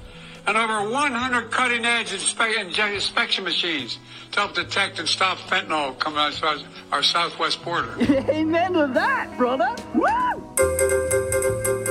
and 0.48 0.58
over 0.58 0.90
100 0.90 1.52
cutting 1.52 1.86
edge 1.86 2.14
inspection 2.14 3.44
machines 3.44 4.00
to 4.32 4.40
help 4.40 4.56
detect 4.56 4.98
and 5.00 5.08
stop 5.08 5.38
fentanyl 5.38 5.98
coming 6.00 6.20
out 6.20 6.42
of 6.42 6.64
our 6.92 7.04
southwest 7.04 7.64
border. 7.64 7.96
Amen 8.30 8.74
to 8.74 8.88
that, 8.94 9.38
brother. 9.38 9.76
Woo! 9.94 10.08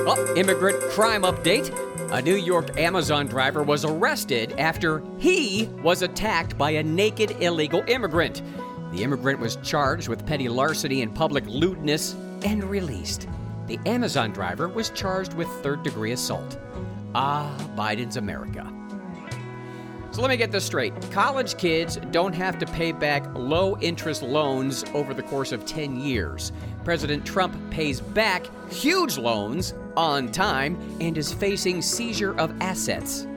Oh, 0.03 0.35
immigrant 0.37 0.81
crime 0.91 1.23
update. 1.23 1.71
A 2.13 2.21
New 2.21 2.35
York 2.35 2.77
Amazon 2.77 3.29
driver 3.29 3.63
was 3.63 3.85
arrested 3.85 4.59
after 4.59 5.01
he 5.19 5.69
was 5.81 6.03
attacked 6.03 6.59
by 6.59 6.73
a 6.73 6.83
naked 6.83 7.37
illegal 7.41 7.85
immigrant. 7.87 8.43
The 8.93 9.03
immigrant 9.05 9.39
was 9.39 9.57
charged 9.57 10.09
with 10.09 10.27
petty 10.27 10.49
larceny 10.49 11.03
and 11.03 11.15
public 11.15 11.45
lewdness 11.47 12.15
and 12.45 12.65
released. 12.65 13.29
The 13.67 13.79
Amazon 13.87 14.33
driver 14.33 14.69
was 14.69 14.91
charged 14.91 15.35
with 15.35 15.49
third 15.63 15.83
degree 15.83 16.13
assault. 16.13 16.59
Ah, 17.15 17.57
Biden's 17.77 18.17
America. 18.17 18.67
So 20.13 20.23
let 20.23 20.29
me 20.29 20.37
get 20.37 20.51
this 20.51 20.65
straight. 20.65 20.93
College 21.13 21.57
kids 21.57 21.97
don't 22.11 22.33
have 22.33 22.59
to 22.59 22.67
pay 22.67 22.91
back 22.91 23.25
low 23.35 23.79
interest 23.79 24.23
loans 24.23 24.85
over 24.93 25.15
the 25.15 25.23
course 25.23 25.53
of 25.53 25.65
10 25.65 26.01
years. 26.01 26.51
President 26.85 27.25
Trump 27.25 27.55
pays 27.71 28.01
back 28.01 28.47
huge 28.73 29.19
loans 29.19 29.73
on 29.97 30.33
time 30.33 30.77
and 31.01 31.17
is 31.17 31.33
facing 31.33 31.81
seizure 31.81 32.37
of 32.41 32.53
assets. 32.61 33.29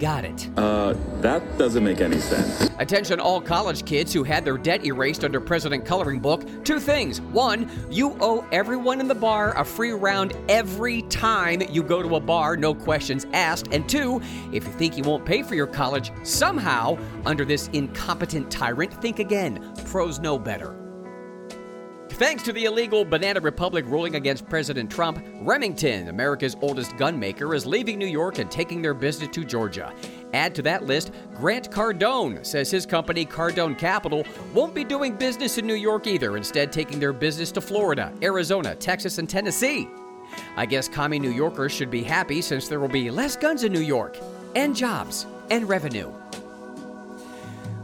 Got 0.00 0.24
it. 0.24 0.48
Uh, 0.56 0.94
that 1.20 1.58
doesn't 1.58 1.84
make 1.84 2.00
any 2.00 2.18
sense. 2.18 2.70
Attention, 2.78 3.20
all 3.20 3.38
college 3.38 3.84
kids 3.84 4.14
who 4.14 4.24
had 4.24 4.46
their 4.46 4.56
debt 4.56 4.82
erased 4.86 5.24
under 5.24 5.42
President 5.42 5.84
Coloring 5.84 6.20
Book. 6.20 6.64
Two 6.64 6.80
things. 6.80 7.20
One, 7.20 7.70
you 7.90 8.16
owe 8.18 8.46
everyone 8.50 9.00
in 9.00 9.08
the 9.08 9.14
bar 9.14 9.52
a 9.58 9.64
free 9.64 9.92
round 9.92 10.34
every 10.48 11.02
time 11.02 11.60
you 11.68 11.82
go 11.82 12.02
to 12.02 12.16
a 12.16 12.20
bar, 12.20 12.56
no 12.56 12.74
questions 12.74 13.26
asked. 13.34 13.68
And 13.72 13.86
two, 13.86 14.22
if 14.52 14.64
you 14.64 14.72
think 14.72 14.96
you 14.96 15.04
won't 15.04 15.26
pay 15.26 15.42
for 15.42 15.54
your 15.54 15.66
college 15.66 16.12
somehow 16.22 16.98
under 17.26 17.44
this 17.44 17.68
incompetent 17.74 18.50
tyrant, 18.50 18.94
think 19.02 19.18
again. 19.18 19.74
Pros 19.84 20.18
know 20.18 20.38
better. 20.38 20.89
Thanks 22.20 22.42
to 22.42 22.52
the 22.52 22.66
illegal 22.66 23.02
Banana 23.02 23.40
Republic 23.40 23.86
ruling 23.86 24.16
against 24.16 24.46
President 24.46 24.90
Trump, 24.90 25.24
Remington, 25.40 26.08
America's 26.08 26.54
oldest 26.60 26.94
gun 26.98 27.18
maker, 27.18 27.54
is 27.54 27.64
leaving 27.64 27.98
New 27.98 28.04
York 28.04 28.38
and 28.38 28.50
taking 28.50 28.82
their 28.82 28.92
business 28.92 29.30
to 29.30 29.42
Georgia. 29.42 29.94
Add 30.34 30.54
to 30.56 30.60
that 30.64 30.84
list, 30.84 31.12
Grant 31.34 31.70
Cardone 31.70 32.44
says 32.44 32.70
his 32.70 32.84
company, 32.84 33.24
Cardone 33.24 33.78
Capital, 33.78 34.26
won't 34.52 34.74
be 34.74 34.84
doing 34.84 35.16
business 35.16 35.56
in 35.56 35.66
New 35.66 35.72
York 35.72 36.06
either, 36.06 36.36
instead, 36.36 36.74
taking 36.74 37.00
their 37.00 37.14
business 37.14 37.50
to 37.52 37.62
Florida, 37.62 38.12
Arizona, 38.20 38.74
Texas, 38.74 39.16
and 39.16 39.26
Tennessee. 39.26 39.88
I 40.58 40.66
guess 40.66 40.90
commie 40.90 41.18
New 41.18 41.32
Yorkers 41.32 41.72
should 41.72 41.90
be 41.90 42.02
happy 42.02 42.42
since 42.42 42.68
there 42.68 42.80
will 42.80 42.88
be 42.88 43.10
less 43.10 43.34
guns 43.34 43.64
in 43.64 43.72
New 43.72 43.80
York, 43.80 44.18
and 44.54 44.76
jobs, 44.76 45.24
and 45.50 45.66
revenue. 45.66 46.12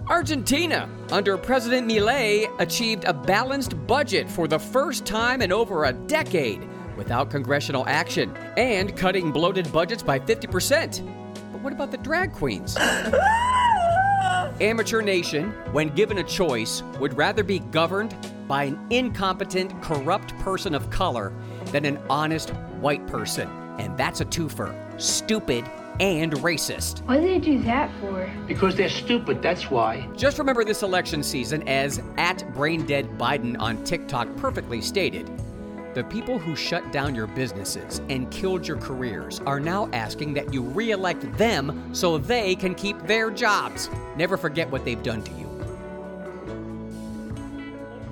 Argentina, 0.09 0.89
under 1.11 1.37
President 1.37 1.89
Milei, 1.89 2.49
achieved 2.61 3.03
a 3.05 3.13
balanced 3.13 3.75
budget 3.89 4.31
for 4.31 4.47
the 4.47 4.59
first 4.59 5.05
time 5.05 5.43
in 5.43 5.51
over 5.51 5.87
a 5.87 5.93
decade 5.93 6.65
without 6.97 7.29
congressional 7.29 7.85
action 7.89 8.35
and 8.57 8.97
cutting 8.97 9.33
bloated 9.33 9.71
budgets 9.73 10.05
by 10.05 10.21
50%. 10.21 11.05
But 11.51 11.61
what 11.61 11.73
about 11.73 11.91
the 11.91 11.99
drag 11.99 12.33
queens? 12.33 12.77
Amateur 14.61 15.03
Nation, 15.03 15.51
when 15.73 15.89
given 15.89 16.19
a 16.19 16.25
choice, 16.25 16.85
would 17.01 17.17
rather 17.17 17.43
be 17.43 17.59
governed 17.59 18.15
by 18.47 18.63
an 18.65 18.79
incompetent, 18.91 19.83
corrupt 19.83 20.39
person 20.39 20.73
of 20.73 20.89
color 20.89 21.33
than 21.73 21.85
an 21.85 21.99
honest 22.09 22.51
white 22.81 23.05
person. 23.09 23.49
And 23.81 23.99
that's 23.99 24.21
a 24.21 24.25
twofer. 24.25 24.73
Stupid 25.01 25.65
and 26.01 26.33
racist. 26.35 27.05
What 27.07 27.21
do 27.21 27.23
they 27.23 27.39
do 27.39 27.63
that 27.63 27.91
for? 28.01 28.31
Because 28.47 28.77
they're 28.77 28.89
stupid, 28.89 29.43
that's 29.43 29.71
why. 29.71 30.09
Just 30.17 30.39
remember 30.39 30.65
this 30.65 30.83
election 30.83 31.23
season 31.23 31.67
as 31.69 32.01
at 32.17 32.39
Braindead 32.55 33.17
Biden 33.17 33.59
on 33.61 33.83
TikTok 33.85 34.35
perfectly 34.37 34.81
stated. 34.81 35.31
The 35.95 36.05
people 36.05 36.39
who 36.39 36.55
shut 36.55 36.93
down 36.93 37.15
your 37.15 37.27
businesses 37.27 38.03
and 38.11 38.31
killed 38.31 38.69
your 38.69 38.77
careers 38.77 39.41
are 39.47 39.59
now 39.59 39.89
asking 39.95 40.35
that 40.35 40.53
you 40.53 40.61
re 40.61 40.91
elect 40.91 41.33
them 41.39 41.95
so 41.95 42.19
they 42.19 42.55
can 42.55 42.75
keep 42.75 43.01
their 43.07 43.31
jobs. 43.31 43.89
Never 44.15 44.37
forget 44.37 44.71
what 44.71 44.85
they've 44.85 45.03
done 45.03 45.23
to 45.23 45.33
you. 45.33 45.46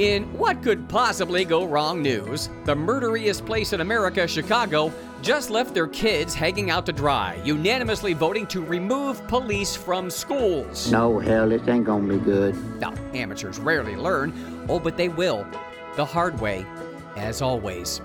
In 0.01 0.25
what 0.37 0.61
could 0.61 0.89
possibly 0.89 1.45
go 1.45 1.65
wrong 1.65 2.03
news, 2.03 2.51
the 2.65 2.75
murderiest 2.75 3.47
place 3.47 3.73
in 3.73 3.81
America, 3.81 4.27
Chicago, 4.27 4.93
just 5.23 5.51
left 5.51 5.73
their 5.73 5.87
kids 5.87 6.35
hanging 6.35 6.69
out 6.69 6.85
to 6.87 6.93
dry, 6.93 7.41
unanimously 7.45 8.13
voting 8.13 8.45
to 8.49 8.61
remove 8.61 9.25
police 9.29 9.77
from 9.77 10.11
schools. 10.11 10.91
No, 10.91 11.21
hell, 11.21 11.53
it 11.53 11.69
ain't 11.69 11.85
gonna 11.85 12.13
be 12.13 12.19
good. 12.19 12.57
Now, 12.81 12.93
amateurs 13.15 13.61
rarely 13.61 13.95
learn. 13.95 14.67
Oh, 14.69 14.81
but 14.81 14.97
they 14.97 15.09
will. 15.09 15.47
The 15.95 16.05
hard 16.05 16.41
way, 16.41 16.67
as 17.15 17.41
always. 17.41 18.01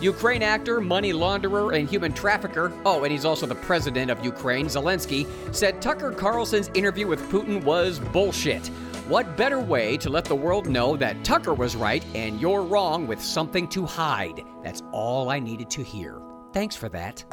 Ukraine 0.00 0.42
actor, 0.42 0.80
money 0.80 1.12
launderer, 1.12 1.78
and 1.78 1.88
human 1.88 2.12
trafficker, 2.12 2.72
oh, 2.84 3.04
and 3.04 3.12
he's 3.12 3.24
also 3.24 3.46
the 3.46 3.54
president 3.54 4.10
of 4.10 4.24
Ukraine, 4.24 4.66
Zelensky, 4.66 5.28
said 5.54 5.80
Tucker 5.80 6.10
Carlson's 6.10 6.70
interview 6.74 7.06
with 7.06 7.20
Putin 7.30 7.62
was 7.62 8.00
bullshit. 8.00 8.68
What 9.10 9.36
better 9.36 9.58
way 9.58 9.96
to 9.96 10.08
let 10.08 10.24
the 10.24 10.36
world 10.36 10.68
know 10.68 10.96
that 10.96 11.24
Tucker 11.24 11.52
was 11.52 11.74
right 11.74 12.04
and 12.14 12.40
you're 12.40 12.62
wrong 12.62 13.08
with 13.08 13.20
something 13.20 13.66
to 13.70 13.84
hide? 13.84 14.44
That's 14.62 14.84
all 14.92 15.30
I 15.30 15.40
needed 15.40 15.68
to 15.70 15.82
hear. 15.82 16.22
Thanks 16.52 16.76
for 16.76 16.88
that. 16.90 17.24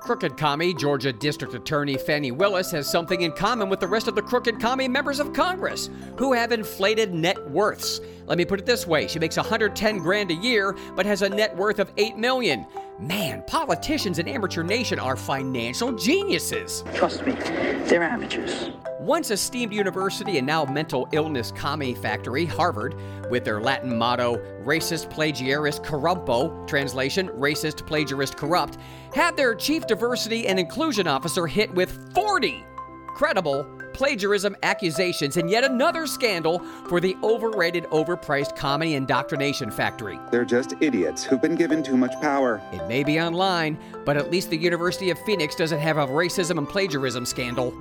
Crooked 0.00 0.36
Commie 0.36 0.74
Georgia 0.74 1.12
District 1.12 1.54
Attorney 1.54 1.96
Fani 1.96 2.32
Willis 2.32 2.72
has 2.72 2.90
something 2.90 3.20
in 3.20 3.30
common 3.30 3.68
with 3.68 3.78
the 3.78 3.86
rest 3.86 4.08
of 4.08 4.16
the 4.16 4.22
Crooked 4.22 4.58
Commie 4.60 4.88
members 4.88 5.20
of 5.20 5.32
Congress, 5.32 5.90
who 6.16 6.32
have 6.32 6.50
inflated 6.50 7.14
net 7.14 7.48
worths. 7.48 8.00
Let 8.26 8.36
me 8.36 8.44
put 8.44 8.58
it 8.58 8.66
this 8.66 8.84
way: 8.84 9.06
she 9.06 9.20
makes 9.20 9.36
110 9.36 9.98
grand 9.98 10.32
a 10.32 10.34
year, 10.34 10.74
but 10.96 11.06
has 11.06 11.22
a 11.22 11.28
net 11.28 11.56
worth 11.56 11.78
of 11.78 11.92
8 11.96 12.18
million. 12.18 12.66
Man, 12.98 13.42
politicians 13.46 14.18
in 14.18 14.28
Amateur 14.28 14.62
Nation 14.62 14.98
are 14.98 15.16
financial 15.16 15.92
geniuses. 15.92 16.84
Trust 16.94 17.26
me, 17.26 17.32
they're 17.32 18.02
amateurs. 18.02 18.70
Once 19.00 19.30
esteemed 19.30 19.72
university 19.72 20.38
and 20.38 20.46
now 20.46 20.64
mental 20.64 21.08
illness 21.12 21.50
commie 21.52 21.94
factory, 21.94 22.44
Harvard, 22.44 22.94
with 23.30 23.44
their 23.44 23.60
Latin 23.60 23.96
motto, 23.96 24.36
racist 24.62 25.10
plagiarist 25.10 25.82
corrupto, 25.82 26.66
translation, 26.68 27.28
racist 27.30 27.86
plagiarist 27.86 28.36
corrupt, 28.36 28.78
had 29.14 29.36
their 29.36 29.54
chief 29.54 29.86
diversity 29.86 30.46
and 30.46 30.58
inclusion 30.58 31.08
officer 31.08 31.46
hit 31.46 31.74
with 31.74 32.14
40 32.14 32.64
credible 33.08 33.66
plagiarism 33.92 34.56
accusations 34.62 35.36
and 35.36 35.50
yet 35.50 35.64
another 35.64 36.06
scandal 36.06 36.60
for 36.88 37.00
the 37.00 37.16
overrated, 37.22 37.84
overpriced 37.84 38.56
comedy 38.56 38.94
indoctrination 38.94 39.70
factory. 39.70 40.18
They're 40.30 40.44
just 40.44 40.74
idiots 40.80 41.24
who've 41.24 41.40
been 41.42 41.56
given 41.56 41.82
too 41.82 41.96
much 41.96 42.12
power. 42.20 42.60
It 42.72 42.86
may 42.88 43.04
be 43.04 43.20
online, 43.20 43.78
but 44.04 44.16
at 44.16 44.30
least 44.30 44.50
the 44.50 44.56
University 44.56 45.10
of 45.10 45.18
Phoenix 45.20 45.54
doesn't 45.54 45.80
have 45.80 45.96
a 45.96 46.06
racism 46.06 46.58
and 46.58 46.68
plagiarism 46.68 47.26
scandal. 47.26 47.72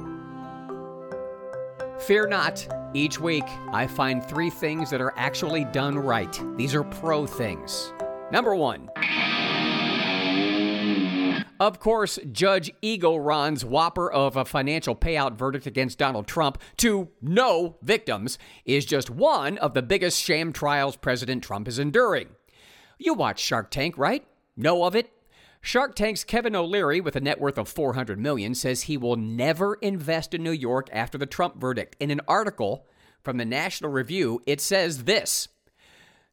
Fear 1.99 2.27
not. 2.27 2.67
Each 2.93 3.19
week, 3.19 3.45
I 3.71 3.87
find 3.87 4.23
three 4.23 4.49
things 4.49 4.89
that 4.89 5.01
are 5.01 5.13
actually 5.15 5.65
done 5.65 5.97
right. 5.97 6.41
These 6.57 6.75
are 6.75 6.83
pro 6.83 7.25
things. 7.25 7.93
Number 8.31 8.55
one 8.55 8.89
Of 11.61 11.79
course, 11.79 12.17
Judge 12.31 12.71
Engoron's 12.81 13.63
whopper 13.63 14.11
of 14.11 14.35
a 14.35 14.45
financial 14.45 14.95
payout 14.95 15.37
verdict 15.37 15.67
against 15.67 15.99
Donald 15.99 16.25
Trump 16.25 16.57
to 16.77 17.09
no 17.21 17.77
victims 17.83 18.39
is 18.65 18.83
just 18.83 19.11
one 19.11 19.59
of 19.59 19.75
the 19.75 19.83
biggest 19.83 20.19
sham 20.19 20.53
trials 20.53 20.95
President 20.95 21.43
Trump 21.43 21.67
is 21.67 21.77
enduring. 21.77 22.29
You 22.97 23.13
watch 23.13 23.39
Shark 23.39 23.69
Tank, 23.69 23.95
right? 23.95 24.25
Know 24.57 24.85
of 24.85 24.95
it? 24.95 25.11
Shark 25.61 25.93
Tank's 25.93 26.23
Kevin 26.23 26.55
O'Leary, 26.55 26.99
with 26.99 27.15
a 27.15 27.21
net 27.21 27.39
worth 27.39 27.59
of 27.59 27.69
400 27.69 28.17
million, 28.17 28.55
says 28.55 28.81
he 28.81 28.97
will 28.97 29.15
never 29.15 29.75
invest 29.75 30.33
in 30.33 30.41
New 30.41 30.49
York 30.49 30.89
after 30.91 31.19
the 31.19 31.27
Trump 31.27 31.61
verdict. 31.61 31.95
In 31.99 32.09
an 32.09 32.21
article 32.27 32.87
from 33.23 33.37
the 33.37 33.45
National 33.45 33.91
Review, 33.91 34.41
it 34.47 34.61
says 34.61 35.03
this 35.03 35.47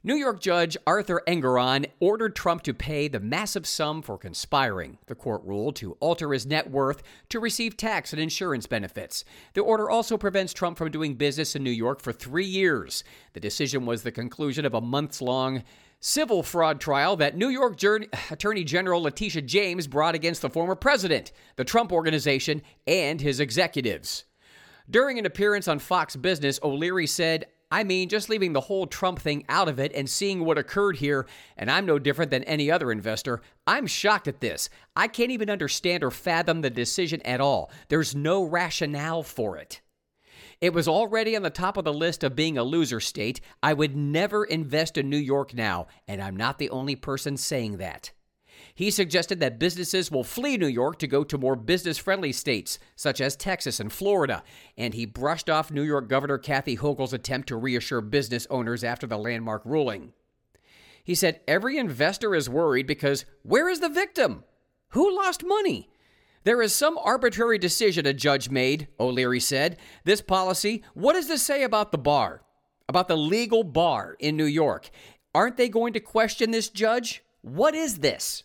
New 0.04 0.14
York 0.14 0.40
Judge 0.40 0.76
Arthur 0.86 1.24
Engoron 1.26 1.84
ordered 1.98 2.36
Trump 2.36 2.62
to 2.62 2.72
pay 2.72 3.08
the 3.08 3.18
massive 3.18 3.66
sum 3.66 4.00
for 4.00 4.16
conspiring. 4.16 4.98
The 5.06 5.16
court 5.16 5.42
ruled 5.44 5.74
to 5.76 5.96
alter 5.98 6.32
his 6.32 6.46
net 6.46 6.70
worth 6.70 7.02
to 7.30 7.40
receive 7.40 7.76
tax 7.76 8.12
and 8.12 8.22
insurance 8.22 8.68
benefits. 8.68 9.24
The 9.54 9.60
order 9.60 9.90
also 9.90 10.16
prevents 10.16 10.52
Trump 10.52 10.78
from 10.78 10.92
doing 10.92 11.16
business 11.16 11.56
in 11.56 11.64
New 11.64 11.72
York 11.72 12.00
for 12.00 12.12
three 12.12 12.46
years. 12.46 13.02
The 13.32 13.40
decision 13.40 13.86
was 13.86 14.04
the 14.04 14.12
conclusion 14.12 14.64
of 14.64 14.72
a 14.72 14.80
months 14.80 15.20
long 15.20 15.64
civil 15.98 16.44
fraud 16.44 16.80
trial 16.80 17.16
that 17.16 17.36
New 17.36 17.48
York 17.48 17.76
Attorney 18.30 18.62
General 18.62 19.02
Letitia 19.02 19.42
James 19.42 19.88
brought 19.88 20.14
against 20.14 20.42
the 20.42 20.50
former 20.50 20.76
president, 20.76 21.32
the 21.56 21.64
Trump 21.64 21.90
Organization, 21.92 22.62
and 22.86 23.20
his 23.20 23.40
executives. 23.40 24.26
During 24.88 25.18
an 25.18 25.26
appearance 25.26 25.66
on 25.66 25.80
Fox 25.80 26.14
Business, 26.14 26.60
O'Leary 26.62 27.08
said, 27.08 27.46
I 27.70 27.84
mean, 27.84 28.08
just 28.08 28.30
leaving 28.30 28.54
the 28.54 28.62
whole 28.62 28.86
Trump 28.86 29.18
thing 29.18 29.44
out 29.48 29.68
of 29.68 29.78
it 29.78 29.92
and 29.94 30.08
seeing 30.08 30.44
what 30.44 30.56
occurred 30.56 30.96
here, 30.96 31.26
and 31.56 31.70
I'm 31.70 31.84
no 31.84 31.98
different 31.98 32.30
than 32.30 32.44
any 32.44 32.70
other 32.70 32.90
investor, 32.90 33.42
I'm 33.66 33.86
shocked 33.86 34.26
at 34.26 34.40
this. 34.40 34.70
I 34.96 35.06
can't 35.06 35.30
even 35.30 35.50
understand 35.50 36.02
or 36.02 36.10
fathom 36.10 36.62
the 36.62 36.70
decision 36.70 37.20
at 37.22 37.42
all. 37.42 37.70
There's 37.88 38.14
no 38.14 38.42
rationale 38.42 39.22
for 39.22 39.58
it. 39.58 39.82
It 40.60 40.72
was 40.72 40.88
already 40.88 41.36
on 41.36 41.42
the 41.42 41.50
top 41.50 41.76
of 41.76 41.84
the 41.84 41.92
list 41.92 42.24
of 42.24 42.34
being 42.34 42.56
a 42.56 42.64
loser 42.64 43.00
state. 43.00 43.40
I 43.62 43.74
would 43.74 43.94
never 43.94 44.44
invest 44.44 44.96
in 44.96 45.10
New 45.10 45.18
York 45.18 45.52
now, 45.52 45.88
and 46.08 46.22
I'm 46.22 46.36
not 46.36 46.58
the 46.58 46.70
only 46.70 46.96
person 46.96 47.36
saying 47.36 47.76
that. 47.76 48.12
He 48.78 48.92
suggested 48.92 49.40
that 49.40 49.58
businesses 49.58 50.08
will 50.08 50.22
flee 50.22 50.56
New 50.56 50.68
York 50.68 51.00
to 51.00 51.08
go 51.08 51.24
to 51.24 51.36
more 51.36 51.56
business 51.56 51.98
friendly 51.98 52.30
states, 52.30 52.78
such 52.94 53.20
as 53.20 53.34
Texas 53.34 53.80
and 53.80 53.92
Florida, 53.92 54.44
and 54.76 54.94
he 54.94 55.04
brushed 55.04 55.50
off 55.50 55.72
New 55.72 55.82
York 55.82 56.08
Governor 56.08 56.38
Kathy 56.38 56.76
Hochul's 56.76 57.12
attempt 57.12 57.48
to 57.48 57.56
reassure 57.56 58.00
business 58.00 58.46
owners 58.50 58.84
after 58.84 59.04
the 59.04 59.18
landmark 59.18 59.62
ruling. 59.64 60.12
He 61.02 61.16
said 61.16 61.40
every 61.48 61.76
investor 61.76 62.36
is 62.36 62.48
worried 62.48 62.86
because 62.86 63.24
where 63.42 63.68
is 63.68 63.80
the 63.80 63.88
victim? 63.88 64.44
Who 64.90 65.12
lost 65.12 65.42
money? 65.44 65.90
There 66.44 66.62
is 66.62 66.72
some 66.72 66.96
arbitrary 66.98 67.58
decision 67.58 68.06
a 68.06 68.12
judge 68.12 68.48
made, 68.48 68.86
O'Leary 69.00 69.40
said. 69.40 69.76
This 70.04 70.20
policy, 70.20 70.84
what 70.94 71.14
does 71.14 71.26
this 71.26 71.42
say 71.42 71.64
about 71.64 71.90
the 71.90 71.98
bar? 71.98 72.42
About 72.88 73.08
the 73.08 73.16
legal 73.16 73.64
bar 73.64 74.14
in 74.20 74.36
New 74.36 74.44
York? 74.44 74.88
Aren't 75.34 75.56
they 75.56 75.68
going 75.68 75.94
to 75.94 76.00
question 76.00 76.52
this 76.52 76.68
judge? 76.68 77.24
What 77.40 77.74
is 77.74 77.98
this? 77.98 78.44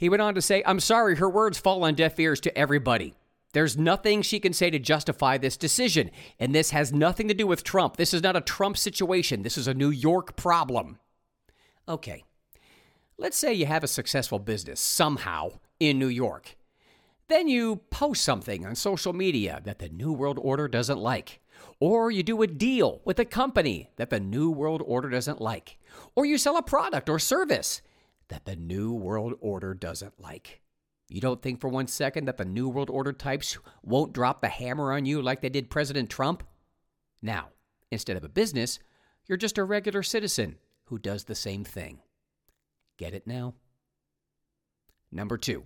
He 0.00 0.08
went 0.08 0.22
on 0.22 0.34
to 0.34 0.40
say, 0.40 0.62
I'm 0.64 0.80
sorry, 0.80 1.16
her 1.16 1.28
words 1.28 1.58
fall 1.58 1.84
on 1.84 1.94
deaf 1.94 2.18
ears 2.18 2.40
to 2.40 2.58
everybody. 2.58 3.12
There's 3.52 3.76
nothing 3.76 4.22
she 4.22 4.40
can 4.40 4.54
say 4.54 4.70
to 4.70 4.78
justify 4.78 5.36
this 5.36 5.58
decision. 5.58 6.10
And 6.38 6.54
this 6.54 6.70
has 6.70 6.90
nothing 6.90 7.28
to 7.28 7.34
do 7.34 7.46
with 7.46 7.62
Trump. 7.62 7.98
This 7.98 8.14
is 8.14 8.22
not 8.22 8.34
a 8.34 8.40
Trump 8.40 8.78
situation. 8.78 9.42
This 9.42 9.58
is 9.58 9.68
a 9.68 9.74
New 9.74 9.90
York 9.90 10.36
problem. 10.36 11.00
Okay. 11.86 12.24
Let's 13.18 13.36
say 13.36 13.52
you 13.52 13.66
have 13.66 13.84
a 13.84 13.88
successful 13.88 14.38
business 14.38 14.80
somehow 14.80 15.58
in 15.78 15.98
New 15.98 16.08
York. 16.08 16.56
Then 17.28 17.46
you 17.46 17.82
post 17.90 18.24
something 18.24 18.64
on 18.64 18.76
social 18.76 19.12
media 19.12 19.60
that 19.64 19.80
the 19.80 19.90
New 19.90 20.14
World 20.14 20.38
Order 20.40 20.66
doesn't 20.66 20.98
like. 20.98 21.40
Or 21.78 22.10
you 22.10 22.22
do 22.22 22.40
a 22.40 22.46
deal 22.46 23.02
with 23.04 23.18
a 23.18 23.26
company 23.26 23.90
that 23.96 24.08
the 24.08 24.18
New 24.18 24.50
World 24.50 24.82
Order 24.82 25.10
doesn't 25.10 25.42
like. 25.42 25.76
Or 26.14 26.24
you 26.24 26.38
sell 26.38 26.56
a 26.56 26.62
product 26.62 27.10
or 27.10 27.18
service 27.18 27.82
that 28.30 28.46
the 28.46 28.56
New 28.56 28.92
World 28.92 29.34
Order 29.40 29.74
doesn't 29.74 30.18
like. 30.18 30.60
You 31.08 31.20
don't 31.20 31.42
think 31.42 31.60
for 31.60 31.68
one 31.68 31.88
second 31.88 32.24
that 32.24 32.38
the 32.38 32.44
New 32.44 32.68
World 32.68 32.88
Order 32.88 33.12
types 33.12 33.58
won't 33.82 34.12
drop 34.12 34.40
the 34.40 34.48
hammer 34.48 34.92
on 34.92 35.04
you 35.04 35.20
like 35.20 35.40
they 35.40 35.48
did 35.48 35.68
President 35.68 36.08
Trump? 36.08 36.44
Now, 37.20 37.48
instead 37.90 38.16
of 38.16 38.24
a 38.24 38.28
business, 38.28 38.78
you're 39.26 39.36
just 39.36 39.58
a 39.58 39.64
regular 39.64 40.02
citizen 40.02 40.56
who 40.84 40.98
does 40.98 41.24
the 41.24 41.34
same 41.34 41.64
thing. 41.64 41.98
Get 42.96 43.12
it 43.12 43.26
now? 43.26 43.54
Number 45.12 45.36
two. 45.36 45.64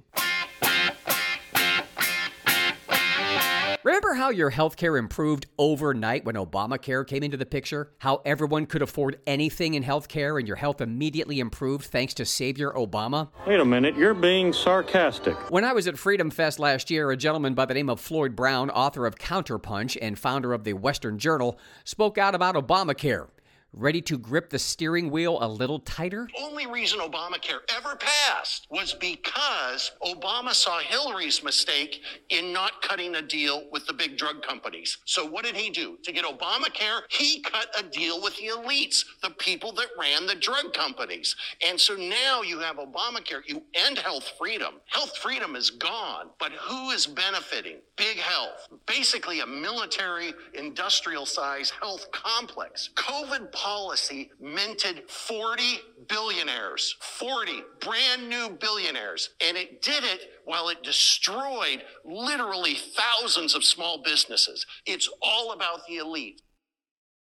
Remember 3.85 4.14
how 4.14 4.31
your 4.31 4.51
healthcare 4.51 4.99
improved 4.99 5.44
overnight 5.59 6.25
when 6.25 6.37
Obamacare 6.37 7.07
came 7.07 7.23
into 7.23 7.37
the 7.37 7.44
picture? 7.44 7.90
How 7.99 8.23
everyone 8.25 8.64
could 8.64 8.81
afford 8.81 9.18
anything 9.27 9.75
in 9.75 9.85
healthcare 9.85 10.38
and 10.38 10.49
your 10.49 10.57
health 10.57 10.81
immediately 10.81 11.38
improved 11.38 11.85
thanks 11.85 12.14
to 12.14 12.25
Savior 12.25 12.73
Obama? 12.73 13.29
Wait 13.47 13.61
a 13.61 13.64
minute, 13.64 13.94
you're 13.94 14.14
being 14.14 14.55
sarcastic. 14.55 15.35
When 15.51 15.64
I 15.64 15.75
was 15.75 15.87
at 15.87 15.99
Freedom 15.99 16.31
Fest 16.31 16.59
last 16.59 16.90
year, 16.90 17.11
a 17.11 17.16
gentleman 17.18 17.53
by 17.53 17.66
the 17.66 17.75
name 17.75 17.90
of 17.90 18.01
Floyd 18.01 18.35
Brown, 18.35 18.70
author 18.70 19.05
of 19.05 19.16
Counterpunch 19.16 19.99
and 20.01 20.18
founder 20.18 20.55
of 20.55 20.64
the 20.64 20.73
Western 20.73 21.18
Journal, 21.18 21.59
spoke 21.85 22.16
out 22.16 22.35
about 22.35 22.55
Obamacare 22.55 23.29
ready 23.76 24.00
to 24.02 24.16
grip 24.18 24.50
the 24.50 24.58
steering 24.58 25.10
wheel 25.10 25.38
a 25.40 25.48
little 25.48 25.80
tighter? 25.80 26.28
Only 26.40 26.66
reason 26.66 27.00
Obamacare 27.00 27.60
ever 27.76 27.96
passed 27.96 28.66
was 28.70 28.94
because 28.94 29.92
Obama 30.04 30.52
saw 30.52 30.78
Hillary's 30.78 31.42
mistake 31.42 32.02
in 32.30 32.52
not 32.52 32.82
cutting 32.82 33.16
a 33.16 33.22
deal 33.22 33.64
with 33.72 33.87
the 33.87 33.92
big 33.92 34.16
drug 34.16 34.42
companies. 34.42 34.98
So 35.04 35.26
what 35.26 35.44
did 35.44 35.56
he 35.56 35.70
do? 35.70 35.98
To 36.04 36.12
get 36.12 36.24
Obamacare, 36.24 37.02
he 37.08 37.42
cut 37.42 37.68
a 37.78 37.82
deal 37.82 38.22
with 38.22 38.37
the 38.37 38.48
elites, 38.48 39.04
the 39.22 39.30
people 39.30 39.72
that 39.72 39.88
ran 39.98 40.26
the 40.26 40.34
drug 40.34 40.72
companies. 40.72 41.34
And 41.66 41.80
so 41.80 41.94
now 41.94 42.42
you 42.42 42.58
have 42.60 42.76
Obamacare, 42.76 43.42
you 43.46 43.62
end 43.74 43.98
health 43.98 44.30
freedom. 44.38 44.74
Health 44.87 45.16
freedom 45.18 45.56
is 45.56 45.70
gone, 45.70 46.30
but 46.38 46.52
who 46.52 46.90
is 46.90 47.06
benefiting? 47.06 47.78
Big 47.96 48.16
health, 48.16 48.68
basically 48.87 49.40
a 49.40 49.46
military 49.46 50.32
industrial 50.54 51.26
size 51.26 51.70
health 51.70 52.10
complex. 52.12 52.90
COVID 52.96 53.52
policy 53.64 54.31
minted 54.38 55.11
40 55.11 55.62
billionaires, 56.07 56.96
40 57.00 57.53
brand 57.81 58.29
new 58.29 58.50
billionaires. 58.61 59.31
And 59.40 59.57
it 59.57 59.81
did 59.81 60.05
it 60.05 60.20
while 60.44 60.68
it 60.68 60.83
destroyed 60.83 61.83
literally 62.05 62.74
thousands 62.74 63.55
of 63.55 63.64
small 63.64 64.03
businesses. 64.03 64.66
It's 64.87 65.09
all 65.22 65.53
about 65.53 65.87
the 65.88 65.96
elite. 65.96 66.42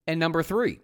And 0.07 0.19
number 0.19 0.43
three. 0.43 0.79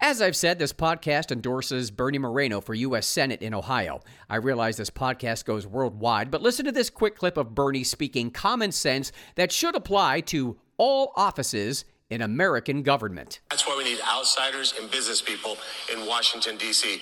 As 0.00 0.22
I've 0.22 0.36
said, 0.36 0.60
this 0.60 0.72
podcast 0.72 1.32
endorses 1.32 1.90
Bernie 1.90 2.18
Moreno 2.18 2.60
for 2.60 2.72
U.S. 2.72 3.04
Senate 3.04 3.42
in 3.42 3.52
Ohio. 3.52 4.00
I 4.30 4.36
realize 4.36 4.76
this 4.76 4.90
podcast 4.90 5.44
goes 5.44 5.66
worldwide, 5.66 6.30
but 6.30 6.40
listen 6.40 6.64
to 6.66 6.72
this 6.72 6.88
quick 6.88 7.16
clip 7.16 7.36
of 7.36 7.54
Bernie 7.54 7.82
speaking 7.82 8.30
common 8.30 8.70
sense 8.70 9.10
that 9.34 9.50
should 9.50 9.74
apply 9.74 10.20
to 10.20 10.56
all 10.78 11.12
offices 11.16 11.84
in 12.10 12.22
American 12.22 12.82
government. 12.82 13.40
That's 13.50 13.66
why 13.66 13.74
we 13.76 13.84
need 13.84 13.98
outsiders 14.08 14.74
and 14.80 14.90
business 14.90 15.20
people 15.20 15.56
in 15.92 16.06
Washington, 16.06 16.56
D.C. 16.56 17.00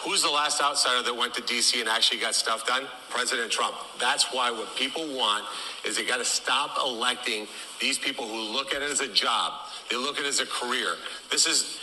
Who's 0.00 0.22
the 0.22 0.30
last 0.30 0.60
outsider 0.60 1.02
that 1.02 1.16
went 1.16 1.32
to 1.34 1.42
D.C. 1.42 1.80
and 1.80 1.88
actually 1.88 2.20
got 2.20 2.34
stuff 2.34 2.66
done? 2.66 2.84
President 3.08 3.50
Trump. 3.50 3.74
That's 3.98 4.24
why 4.34 4.50
what 4.50 4.74
people 4.76 5.06
want 5.16 5.46
is 5.86 5.96
they 5.96 6.04
got 6.04 6.18
to 6.18 6.26
stop 6.26 6.76
electing 6.84 7.46
these 7.80 7.98
people 7.98 8.26
who 8.26 8.52
look 8.52 8.74
at 8.74 8.82
it 8.82 8.90
as 8.90 9.00
a 9.00 9.08
job. 9.08 9.52
They 9.90 9.96
look 9.96 10.18
at 10.18 10.26
it 10.26 10.28
as 10.28 10.40
a 10.40 10.46
career. 10.46 10.96
This 11.30 11.46
is 11.46 11.80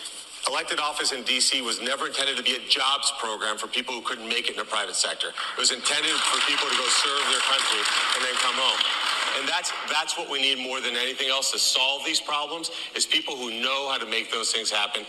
elected 0.48 0.80
office 0.80 1.14
in 1.14 1.24
D.C. 1.24 1.62
was 1.64 1.82
never 1.82 2.08
intended 2.08 2.38
to 2.38 2.44
be 2.44 2.56
a 2.56 2.70
jobs 2.70 3.12
program 3.18 3.58
for 3.58 3.68
people 3.68 3.96
who 3.96 4.02
couldn't 4.02 4.28
make 4.28 4.50
it 4.50 4.52
in 4.52 4.58
the 4.58 4.66
private 4.66 4.96
sector. 4.96 5.30
It 5.30 5.60
was 5.60 5.72
intended 5.72 6.14
for 6.30 6.38
people 6.46 6.70
to 6.70 6.78
go 6.78 6.86
serve 7.02 7.26
their 7.26 7.46
country 7.50 7.82
and 8.18 8.22
then 8.22 8.36
come 8.38 8.54
home. 8.54 9.11
And 9.38 9.48
that's 9.48 9.72
that's 9.90 10.18
what 10.18 10.30
we 10.30 10.42
need 10.42 10.60
more 10.60 10.82
than 10.82 10.96
anything 10.96 11.30
else 11.30 11.52
to 11.52 11.60
solve 11.60 12.04
these 12.06 12.20
problems 12.20 12.72
is 12.96 13.06
people 13.06 13.36
who 13.36 13.62
know 13.62 13.90
how 13.90 13.98
to 13.98 14.06
make 14.06 14.32
those 14.32 14.52
things 14.52 14.70
happen. 14.70 15.06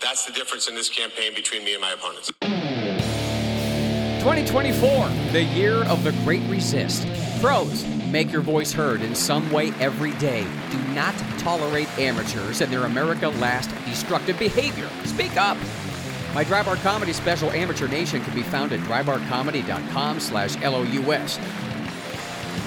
That's 0.00 0.24
the 0.24 0.32
difference 0.32 0.68
in 0.68 0.74
this 0.74 0.88
campaign 0.88 1.34
between 1.34 1.64
me 1.64 1.74
and 1.74 1.80
my 1.80 1.92
opponents. 1.92 2.32
2024, 4.20 5.08
the 5.32 5.42
year 5.42 5.84
of 5.84 6.04
the 6.04 6.12
great 6.24 6.42
resist. 6.42 7.06
Pros, 7.40 7.86
make 8.10 8.30
your 8.30 8.42
voice 8.42 8.70
heard 8.72 9.00
in 9.00 9.14
some 9.14 9.50
way 9.50 9.72
every 9.80 10.12
day. 10.12 10.46
Do 10.70 10.78
not 10.94 11.14
tolerate 11.38 11.88
amateurs 11.98 12.60
and 12.60 12.70
their 12.70 12.84
America 12.84 13.28
Last 13.28 13.70
destructive 13.86 14.38
behavior. 14.38 14.88
Speak 15.04 15.36
up. 15.38 15.56
My 16.34 16.44
Drybar 16.44 16.76
Comedy 16.82 17.12
special, 17.12 17.50
Amateur 17.50 17.88
Nation, 17.88 18.22
can 18.22 18.34
be 18.34 18.42
found 18.42 18.72
at 18.72 18.80
drybarcomedy.com 18.80 20.20
slash 20.20 20.56
LOUS. 20.62 21.38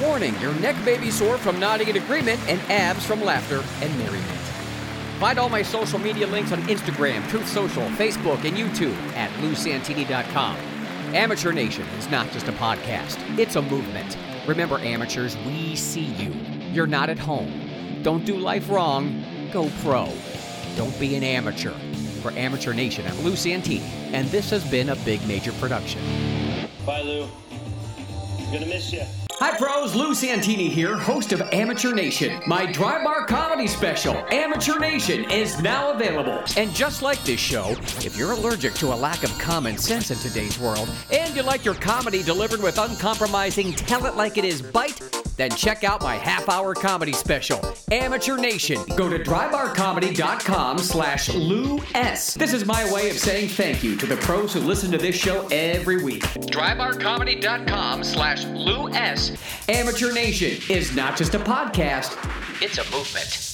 Warning, 0.02 0.38
your 0.40 0.54
neck 0.56 0.76
may 0.84 0.98
be 0.98 1.12
sore 1.12 1.38
from 1.38 1.60
nodding 1.60 1.88
in 1.88 1.98
agreement 1.98 2.40
and 2.48 2.60
abs 2.72 3.06
from 3.06 3.24
laughter 3.24 3.64
and 3.82 3.98
merriment. 4.00 4.40
Find 5.20 5.38
all 5.38 5.50
my 5.50 5.62
social 5.62 6.00
media 6.00 6.28
links 6.28 6.52
on 6.52 6.62
Instagram, 6.64 7.28
Truth 7.30 7.48
Social, 7.48 7.84
Facebook, 7.92 8.44
and 8.44 8.58
YouTube 8.58 8.96
at 9.16 9.30
lousantini.com. 9.42 10.56
Amateur 11.14 11.52
Nation 11.52 11.86
is 12.00 12.10
not 12.10 12.30
just 12.32 12.48
a 12.48 12.52
podcast, 12.54 13.18
it's 13.38 13.56
a 13.56 13.62
movement. 13.62 14.18
Remember, 14.48 14.80
amateurs, 14.80 15.38
we 15.46 15.76
see 15.76 16.06
you. 16.06 16.34
You're 16.72 16.88
not 16.88 17.10
at 17.10 17.20
home. 17.20 18.02
Don't 18.02 18.26
do 18.26 18.36
life 18.36 18.70
wrong, 18.70 19.24
go 19.54 19.70
pro. 19.82 20.12
Don't 20.76 21.00
be 21.00 21.16
an 21.16 21.24
amateur. 21.24 21.74
For 22.22 22.32
Amateur 22.32 22.74
Nation, 22.74 23.06
I'm 23.06 23.20
Lou 23.20 23.36
Santini, 23.36 23.84
and 24.14 24.28
this 24.30 24.50
has 24.50 24.70
been 24.72 24.90
a 24.90 24.96
big 24.98 25.26
major 25.28 25.52
production. 25.54 26.02
Bye, 26.86 27.02
Lou. 27.02 27.28
Gonna 28.52 28.66
miss 28.66 28.92
you. 28.92 29.04
Hi, 29.46 29.58
pros. 29.58 29.94
Lou 29.94 30.16
Santini 30.16 30.70
here, 30.70 30.98
host 30.98 31.34
of 31.34 31.42
Amateur 31.52 31.94
Nation. 31.94 32.42
My 32.48 32.66
dry 32.66 33.04
bar 33.04 33.26
comedy 33.26 33.68
special, 33.68 34.16
Amateur 34.32 34.80
Nation, 34.80 35.30
is 35.30 35.62
now 35.62 35.92
available. 35.92 36.42
And 36.56 36.74
just 36.74 37.02
like 37.02 37.22
this 37.26 37.42
show, 37.42 37.72
if 38.06 38.16
you're 38.16 38.32
allergic 38.32 38.74
to 38.76 38.94
a 38.94 38.96
lack 38.96 39.22
of 39.26 39.38
common 39.40 39.78
sense 39.78 40.12
in 40.12 40.18
today's 40.20 40.58
world, 40.58 40.90
and 41.12 41.36
you 41.36 41.42
like 41.42 41.66
your 41.66 41.74
comedy 41.74 42.24
delivered 42.24 42.62
with 42.62 42.78
uncompromising 42.78 43.74
tell 43.74 44.06
it 44.06 44.16
like 44.16 44.38
it 44.38 44.46
is 44.46 44.62
bite, 44.62 45.02
then 45.36 45.52
check 45.52 45.84
out 45.84 46.02
my 46.02 46.16
half-hour 46.16 46.74
comedy 46.74 47.14
special, 47.14 47.60
Amateur 47.92 48.38
Nation. 48.38 48.80
Go 48.96 49.10
to 49.10 49.20
drybarcomedy.com 49.20 50.78
slash 50.78 51.34
Lou 51.34 51.80
S. 51.94 52.34
This 52.34 52.54
is 52.54 52.66
my 52.66 52.92
way 52.94 53.10
of 53.10 53.18
saying 53.18 53.50
thank 53.50 53.84
you 53.84 53.96
to 53.98 54.06
the 54.06 54.18
pros 54.18 54.54
who 54.54 54.60
listen 54.60 54.92
to 54.92 54.98
this 54.98 55.16
show 55.16 55.48
every 55.52 56.04
week. 56.04 56.24
Drybarcomedy.com 56.24 58.04
slash 58.04 58.46
Lou 58.46 58.90
S. 58.90 59.38
Amateur 59.70 60.12
Nation 60.14 60.62
is 60.70 60.96
not 60.96 61.18
just 61.18 61.34
a 61.34 61.40
podcast, 61.40 62.18
it's 62.62 62.78
a 62.78 62.84
movement. 62.92 63.53